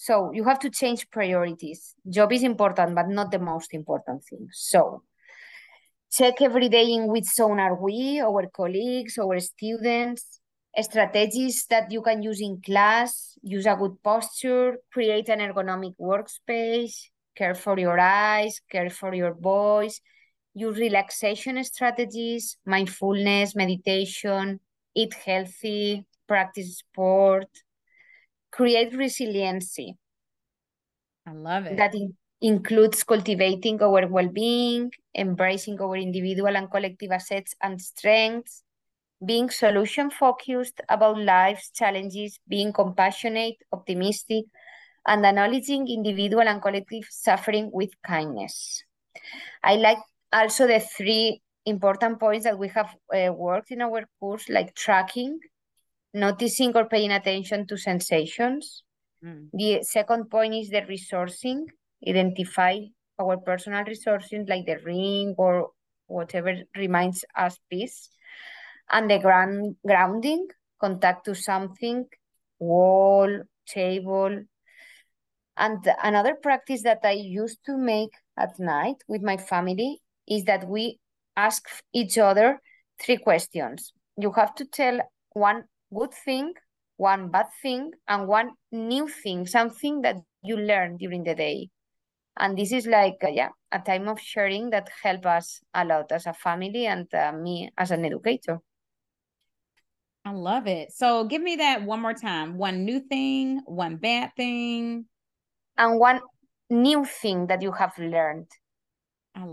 So 0.00 0.32
you 0.32 0.44
have 0.44 0.58
to 0.60 0.70
change 0.70 1.10
priorities. 1.10 1.94
Job 2.08 2.32
is 2.32 2.42
important, 2.42 2.94
but 2.94 3.08
not 3.08 3.30
the 3.30 3.38
most 3.38 3.74
important 3.74 4.24
thing. 4.24 4.48
So 4.50 5.02
check 6.10 6.40
every 6.40 6.70
day 6.70 6.90
in 6.90 7.08
which 7.08 7.26
zone 7.26 7.60
are 7.60 7.74
we, 7.74 8.18
our 8.18 8.46
colleagues, 8.46 9.18
our 9.18 9.38
students, 9.40 10.40
strategies 10.80 11.66
that 11.66 11.92
you 11.92 12.00
can 12.00 12.22
use 12.22 12.40
in 12.40 12.62
class, 12.62 13.36
use 13.42 13.66
a 13.66 13.76
good 13.76 14.02
posture, 14.02 14.78
create 14.90 15.28
an 15.28 15.40
ergonomic 15.40 15.94
workspace, 16.00 16.96
care 17.36 17.54
for 17.54 17.78
your 17.78 18.00
eyes, 18.00 18.58
care 18.70 18.88
for 18.88 19.12
your 19.12 19.34
voice, 19.34 20.00
use 20.54 20.78
relaxation 20.78 21.62
strategies, 21.62 22.56
mindfulness, 22.64 23.54
meditation, 23.54 24.60
eat 24.94 25.12
healthy, 25.12 26.06
practice 26.26 26.78
sport, 26.78 27.48
create 28.50 28.94
resiliency. 28.94 29.96
I 31.26 31.32
love 31.32 31.66
it. 31.66 31.76
That 31.76 31.94
in, 31.94 32.16
includes 32.40 33.02
cultivating 33.04 33.82
our 33.82 34.06
well-being, 34.06 34.90
embracing 35.16 35.80
our 35.80 35.96
individual 35.96 36.56
and 36.56 36.70
collective 36.70 37.10
assets 37.12 37.54
and 37.62 37.80
strengths, 37.80 38.62
being 39.24 39.50
solution 39.50 40.10
focused 40.10 40.80
about 40.88 41.18
life's 41.18 41.70
challenges, 41.70 42.38
being 42.48 42.72
compassionate, 42.72 43.56
optimistic, 43.72 44.46
and 45.06 45.24
acknowledging 45.24 45.88
individual 45.88 46.46
and 46.48 46.62
collective 46.62 47.04
suffering 47.10 47.70
with 47.72 47.90
kindness. 48.02 48.82
I 49.62 49.76
like 49.76 49.98
also 50.32 50.66
the 50.66 50.80
three 50.80 51.42
important 51.66 52.18
points 52.20 52.44
that 52.44 52.58
we 52.58 52.68
have 52.68 52.94
uh, 53.14 53.32
worked 53.32 53.70
in 53.70 53.82
our 53.82 54.06
course, 54.18 54.48
like 54.48 54.74
tracking, 54.74 55.38
noticing 56.12 56.76
or 56.76 56.86
paying 56.86 57.12
attention 57.12 57.66
to 57.66 57.76
sensations. 57.76 58.82
Mm. 59.24 59.48
The 59.52 59.82
second 59.82 60.30
point 60.30 60.54
is 60.54 60.70
the 60.70 60.82
resourcing, 60.82 61.66
identify 62.06 62.78
our 63.20 63.36
personal 63.36 63.84
resources 63.84 64.46
like 64.48 64.66
the 64.66 64.78
ring 64.84 65.34
or 65.36 65.70
whatever 66.06 66.54
reminds 66.76 67.24
us 67.36 67.58
peace. 67.70 68.08
And 68.90 69.10
the 69.10 69.18
ground, 69.18 69.76
grounding, 69.86 70.48
contact 70.80 71.26
to 71.26 71.34
something, 71.34 72.06
wall, 72.58 73.42
table. 73.68 74.44
And 75.56 75.92
another 76.02 76.34
practice 76.34 76.82
that 76.82 77.00
I 77.04 77.12
used 77.12 77.58
to 77.66 77.76
make 77.76 78.10
at 78.36 78.58
night 78.58 78.96
with 79.06 79.22
my 79.22 79.36
family 79.36 80.00
is 80.26 80.44
that 80.44 80.66
we 80.66 80.98
ask 81.36 81.68
each 81.92 82.18
other 82.18 82.60
three 83.00 83.18
questions. 83.18 83.92
You 84.16 84.32
have 84.32 84.54
to 84.56 84.64
tell 84.64 85.00
one 85.32 85.64
good 85.94 86.12
thing, 86.12 86.54
one 86.96 87.30
bad 87.30 87.46
thing, 87.62 87.92
and 88.08 88.28
one 88.28 88.52
new 88.72 89.08
thing, 89.08 89.46
something 89.46 90.02
that 90.02 90.16
you 90.42 90.56
learn 90.56 90.96
during 90.96 91.24
the 91.24 91.34
day. 91.34 91.68
And 92.38 92.56
this 92.56 92.72
is 92.72 92.86
like, 92.86 93.18
uh, 93.22 93.28
yeah, 93.28 93.50
a 93.72 93.80
time 93.80 94.08
of 94.08 94.20
sharing 94.20 94.70
that 94.70 94.88
help 95.02 95.26
us 95.26 95.60
a 95.74 95.84
lot 95.84 96.12
as 96.12 96.26
a 96.26 96.32
family 96.32 96.86
and 96.86 97.12
uh, 97.14 97.32
me 97.32 97.70
as 97.76 97.90
an 97.90 98.04
educator. 98.04 98.60
I 100.24 100.32
love 100.32 100.66
it. 100.66 100.92
So 100.92 101.24
give 101.24 101.42
me 101.42 101.56
that 101.56 101.82
one 101.82 102.00
more 102.00 102.14
time. 102.14 102.56
One 102.56 102.84
new 102.84 103.00
thing, 103.00 103.62
one 103.64 103.96
bad 103.96 104.30
thing. 104.36 105.06
And 105.76 105.98
one 105.98 106.20
new 106.68 107.04
thing 107.04 107.46
that 107.48 107.62
you 107.62 107.72
have 107.72 107.98
learned. 107.98 108.46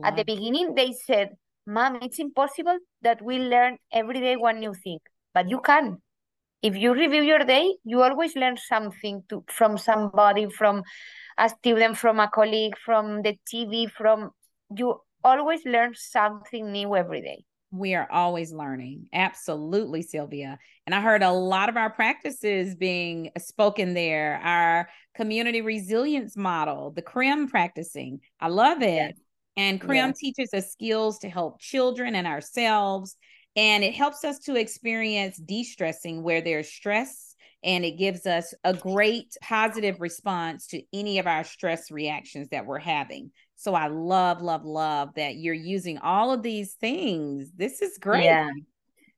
At 0.03 0.15
the 0.15 0.23
beginning, 0.23 0.75
they 0.75 0.93
said, 0.93 1.35
Mom, 1.65 1.99
it's 2.01 2.19
impossible 2.19 2.77
that 3.01 3.21
we 3.21 3.39
learn 3.39 3.77
every 3.91 4.19
day 4.19 4.35
one 4.35 4.59
new 4.59 4.73
thing, 4.73 4.99
but 5.33 5.49
you 5.49 5.59
can 5.59 6.01
if 6.61 6.75
you 6.75 6.93
review 6.93 7.21
your 7.21 7.39
day, 7.39 7.75
you 7.83 8.01
always 8.01 8.35
learn 8.35 8.57
something 8.57 9.23
to, 9.29 9.43
from 9.47 9.77
somebody, 9.77 10.47
from 10.49 10.83
a 11.37 11.49
student, 11.49 11.97
from 11.97 12.19
a 12.19 12.27
colleague, 12.27 12.73
from 12.83 13.21
the 13.21 13.37
TV, 13.51 13.89
from 13.91 14.31
you 14.75 14.99
always 15.23 15.65
learn 15.65 15.93
something 15.95 16.71
new 16.71 16.95
every 16.95 17.21
day. 17.21 17.43
We 17.71 17.95
are 17.95 18.07
always 18.09 18.53
learning. 18.53 19.07
Absolutely, 19.13 20.01
Sylvia. 20.01 20.57
And 20.85 20.95
I 20.95 21.01
heard 21.01 21.21
a 21.21 21.31
lot 21.31 21.67
of 21.67 21.75
our 21.75 21.89
practices 21.89 22.75
being 22.75 23.31
spoken 23.37 23.93
there. 23.93 24.39
Our 24.41 24.89
community 25.15 25.61
resilience 25.61 26.37
model, 26.37 26.91
the 26.91 27.01
CREM 27.01 27.49
practicing. 27.49 28.21
I 28.39 28.47
love 28.47 28.81
it. 28.81 28.95
Yes. 28.95 29.13
And 29.57 29.81
CREM 29.81 30.09
yes. 30.09 30.17
teaches 30.17 30.53
us 30.53 30.71
skills 30.71 31.19
to 31.19 31.29
help 31.29 31.59
children 31.59 32.15
and 32.15 32.25
ourselves 32.25 33.17
and 33.57 33.83
it 33.83 33.95
helps 33.95 34.23
us 34.23 34.37
to 34.39 34.55
experience 34.55 35.37
de 35.37 35.63
stressing 35.63 36.21
where 36.21 36.41
there's 36.41 36.69
stress. 36.71 37.35
And 37.63 37.83
it 37.83 37.97
gives 37.97 38.27
us 38.27 38.53
a 38.63 38.73
great 38.73 39.35
positive 39.41 39.99
response 39.99 40.67
to 40.67 40.83
any 40.93 41.17
of 41.17 41.25
our 41.25 41.43
stress 41.43 41.89
reactions 41.89 42.49
that 42.49 42.67
we're 42.67 42.77
having. 42.77 43.31
So 43.55 43.73
I 43.73 43.87
love, 43.87 44.43
love, 44.43 44.63
love 44.63 45.09
that 45.15 45.37
you're 45.37 45.55
using 45.55 45.97
all 45.97 46.31
of 46.31 46.43
these 46.43 46.75
things. 46.75 47.51
This 47.57 47.81
is 47.81 47.97
great. 47.97 48.25
Yeah. 48.25 48.51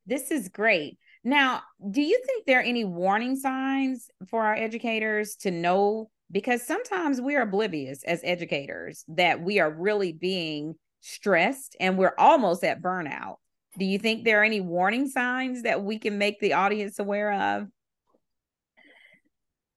This 0.08 0.32
is 0.32 0.48
great. 0.48 0.98
Now, 1.26 1.62
do 1.92 2.02
you 2.02 2.20
think 2.26 2.46
there 2.46 2.60
are 2.60 2.64
any 2.64 2.86
warning 2.86 3.36
signs 3.36 4.10
for 4.30 4.46
our 4.46 4.56
educators 4.56 5.36
to 5.42 5.52
know? 5.52 6.10
Because 6.32 6.66
sometimes 6.66 7.20
we 7.20 7.36
are 7.36 7.42
oblivious 7.42 8.04
as 8.04 8.22
educators 8.24 9.04
that 9.10 9.42
we 9.42 9.60
are 9.60 9.70
really 9.70 10.14
being 10.14 10.76
stressed 11.02 11.76
and 11.80 11.98
we're 11.98 12.16
almost 12.18 12.64
at 12.64 12.82
burnout. 12.82 13.36
Do 13.80 13.86
you 13.86 13.98
think 13.98 14.26
there 14.26 14.42
are 14.42 14.44
any 14.44 14.60
warning 14.60 15.08
signs 15.08 15.64
that 15.64 15.84
we 15.84 15.98
can 16.00 16.18
make 16.18 16.42
the 16.42 16.54
audience 16.54 17.00
aware 17.00 17.32
of? 17.32 17.68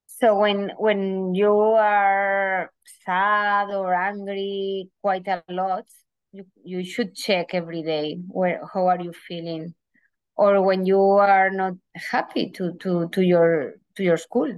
So 0.07 0.37
when 0.37 0.71
when 0.77 1.33
you 1.33 1.51
are 1.53 2.71
sad 3.05 3.69
or 3.71 3.93
angry 3.93 4.89
quite 5.01 5.27
a 5.27 5.41
lot, 5.49 5.85
you, 6.33 6.45
you 6.63 6.83
should 6.83 7.15
check 7.15 7.53
every 7.53 7.81
day 7.81 8.19
where 8.27 8.61
how 8.73 8.87
are 8.87 9.01
you 9.01 9.13
feeling, 9.13 9.73
or 10.35 10.61
when 10.61 10.85
you 10.85 10.99
are 10.99 11.49
not 11.49 11.73
happy 11.95 12.51
to 12.51 12.73
to 12.81 13.07
to 13.09 13.21
your 13.21 13.75
to 13.95 14.03
your 14.03 14.17
school, 14.17 14.51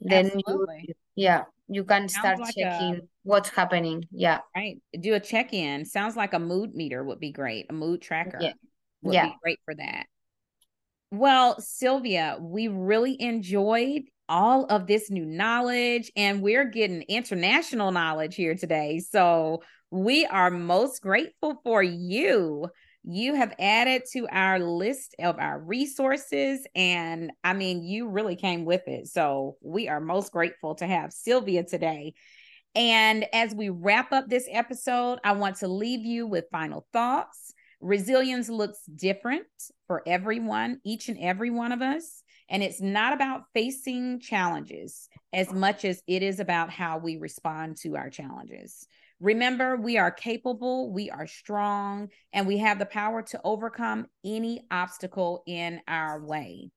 then 0.00 0.26
Absolutely. 0.26 0.84
you 0.88 0.94
yeah 1.14 1.44
you 1.68 1.84
can 1.84 2.08
start 2.08 2.38
like 2.38 2.54
checking 2.54 2.94
a, 2.96 3.00
what's 3.22 3.48
happening. 3.48 4.04
Yeah. 4.10 4.40
Right. 4.54 4.78
Do 4.98 5.14
a 5.14 5.20
check 5.20 5.52
in. 5.52 5.84
Sounds 5.84 6.16
like 6.16 6.32
a 6.32 6.38
mood 6.38 6.74
meter 6.74 7.02
would 7.02 7.20
be 7.20 7.32
great. 7.32 7.66
A 7.70 7.72
mood 7.72 8.02
tracker 8.02 8.38
yeah. 8.40 8.52
would 9.02 9.14
yeah. 9.14 9.26
be 9.26 9.34
great 9.42 9.58
for 9.64 9.74
that. 9.74 10.06
Well, 11.10 11.60
Sylvia, 11.60 12.36
we 12.40 12.68
really 12.68 13.20
enjoyed 13.20 14.02
all 14.28 14.64
of 14.66 14.86
this 14.86 15.08
new 15.08 15.24
knowledge, 15.24 16.10
and 16.16 16.42
we're 16.42 16.64
getting 16.64 17.02
international 17.02 17.92
knowledge 17.92 18.34
here 18.34 18.56
today. 18.56 18.98
So 18.98 19.62
we 19.90 20.26
are 20.26 20.50
most 20.50 21.00
grateful 21.00 21.60
for 21.62 21.82
you 21.82 22.68
you 23.06 23.34
have 23.34 23.54
added 23.60 24.02
to 24.12 24.26
our 24.28 24.58
list 24.58 25.14
of 25.20 25.38
our 25.38 25.60
resources. 25.60 26.66
And 26.74 27.30
I 27.44 27.52
mean, 27.52 27.82
you 27.84 28.08
really 28.08 28.34
came 28.34 28.64
with 28.64 28.86
it. 28.88 29.06
So 29.06 29.56
we 29.62 29.88
are 29.88 30.00
most 30.00 30.32
grateful 30.32 30.74
to 30.76 30.86
have 30.86 31.12
Sylvia 31.12 31.62
today. 31.62 32.14
And 32.74 33.24
as 33.32 33.54
we 33.54 33.68
wrap 33.68 34.12
up 34.12 34.28
this 34.28 34.48
episode, 34.50 35.20
I 35.24 35.32
want 35.32 35.56
to 35.58 35.68
leave 35.68 36.04
you 36.04 36.26
with 36.26 36.46
final 36.50 36.86
thoughts. 36.92 37.54
Resilience 37.80 38.48
looks 38.48 38.80
different 38.84 39.46
for 39.86 40.02
everyone, 40.06 40.80
each 40.84 41.08
and 41.08 41.18
every 41.18 41.50
one 41.50 41.70
of 41.72 41.82
us. 41.82 42.22
And 42.48 42.62
it's 42.62 42.80
not 42.80 43.12
about 43.12 43.42
facing 43.54 44.20
challenges 44.20 45.08
as 45.32 45.52
much 45.52 45.84
as 45.84 46.02
it 46.08 46.22
is 46.22 46.40
about 46.40 46.70
how 46.70 46.98
we 46.98 47.16
respond 47.16 47.76
to 47.78 47.96
our 47.96 48.10
challenges. 48.10 48.86
Remember, 49.20 49.76
we 49.76 49.96
are 49.96 50.10
capable, 50.10 50.92
we 50.92 51.10
are 51.10 51.26
strong, 51.26 52.08
and 52.32 52.46
we 52.46 52.58
have 52.58 52.78
the 52.78 52.86
power 52.86 53.22
to 53.22 53.40
overcome 53.44 54.06
any 54.24 54.66
obstacle 54.70 55.42
in 55.46 55.80
our 55.88 56.22
way. 56.22 56.70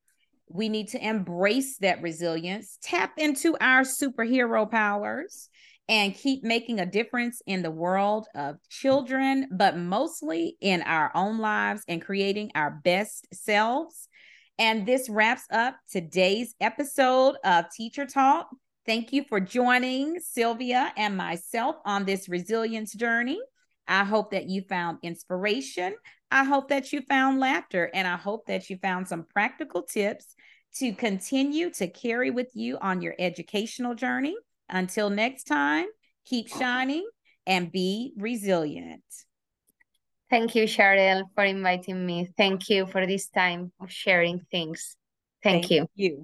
We 0.47 0.69
need 0.69 0.87
to 0.89 1.05
embrace 1.05 1.77
that 1.79 2.01
resilience, 2.01 2.79
tap 2.81 3.13
into 3.17 3.57
our 3.59 3.81
superhero 3.81 4.69
powers, 4.69 5.49
and 5.89 6.15
keep 6.15 6.43
making 6.43 6.79
a 6.79 6.85
difference 6.85 7.41
in 7.45 7.61
the 7.61 7.71
world 7.71 8.27
of 8.35 8.57
children, 8.69 9.47
but 9.51 9.75
mostly 9.75 10.55
in 10.61 10.81
our 10.83 11.11
own 11.15 11.39
lives 11.39 11.83
and 11.87 12.01
creating 12.01 12.51
our 12.55 12.79
best 12.83 13.27
selves. 13.33 14.07
And 14.57 14.85
this 14.85 15.09
wraps 15.09 15.43
up 15.51 15.75
today's 15.91 16.53
episode 16.61 17.35
of 17.43 17.65
Teacher 17.75 18.05
Talk. 18.05 18.49
Thank 18.89 19.13
you 19.13 19.23
for 19.23 19.39
joining 19.39 20.19
Sylvia 20.19 20.91
and 20.97 21.15
myself 21.15 21.75
on 21.85 22.05
this 22.05 22.27
resilience 22.27 22.91
journey. 22.91 23.39
I 23.87 24.03
hope 24.03 24.31
that 24.31 24.49
you 24.49 24.63
found 24.63 24.97
inspiration. 25.03 25.93
I 26.31 26.43
hope 26.43 26.69
that 26.69 26.91
you 26.91 27.03
found 27.03 27.39
laughter, 27.39 27.91
and 27.93 28.07
I 28.07 28.15
hope 28.15 28.47
that 28.47 28.67
you 28.67 28.79
found 28.81 29.07
some 29.07 29.27
practical 29.31 29.83
tips 29.83 30.33
to 30.77 30.91
continue 30.93 31.69
to 31.73 31.87
carry 31.87 32.31
with 32.31 32.49
you 32.55 32.79
on 32.81 33.03
your 33.03 33.13
educational 33.19 33.93
journey. 33.93 34.35
Until 34.69 35.11
next 35.11 35.43
time, 35.43 35.85
keep 36.25 36.47
shining 36.47 37.07
and 37.45 37.71
be 37.71 38.13
resilient. 38.17 39.03
Thank 40.31 40.55
you, 40.55 40.63
Cheryl, 40.63 41.25
for 41.35 41.43
inviting 41.43 42.07
me. 42.07 42.27
Thank 42.35 42.69
you 42.69 42.87
for 42.87 43.05
this 43.05 43.27
time 43.27 43.71
of 43.79 43.91
sharing 43.91 44.39
things. 44.49 44.97
Thank, 45.43 45.67
Thank 45.67 45.69
you. 45.69 45.87
you. 45.93 46.17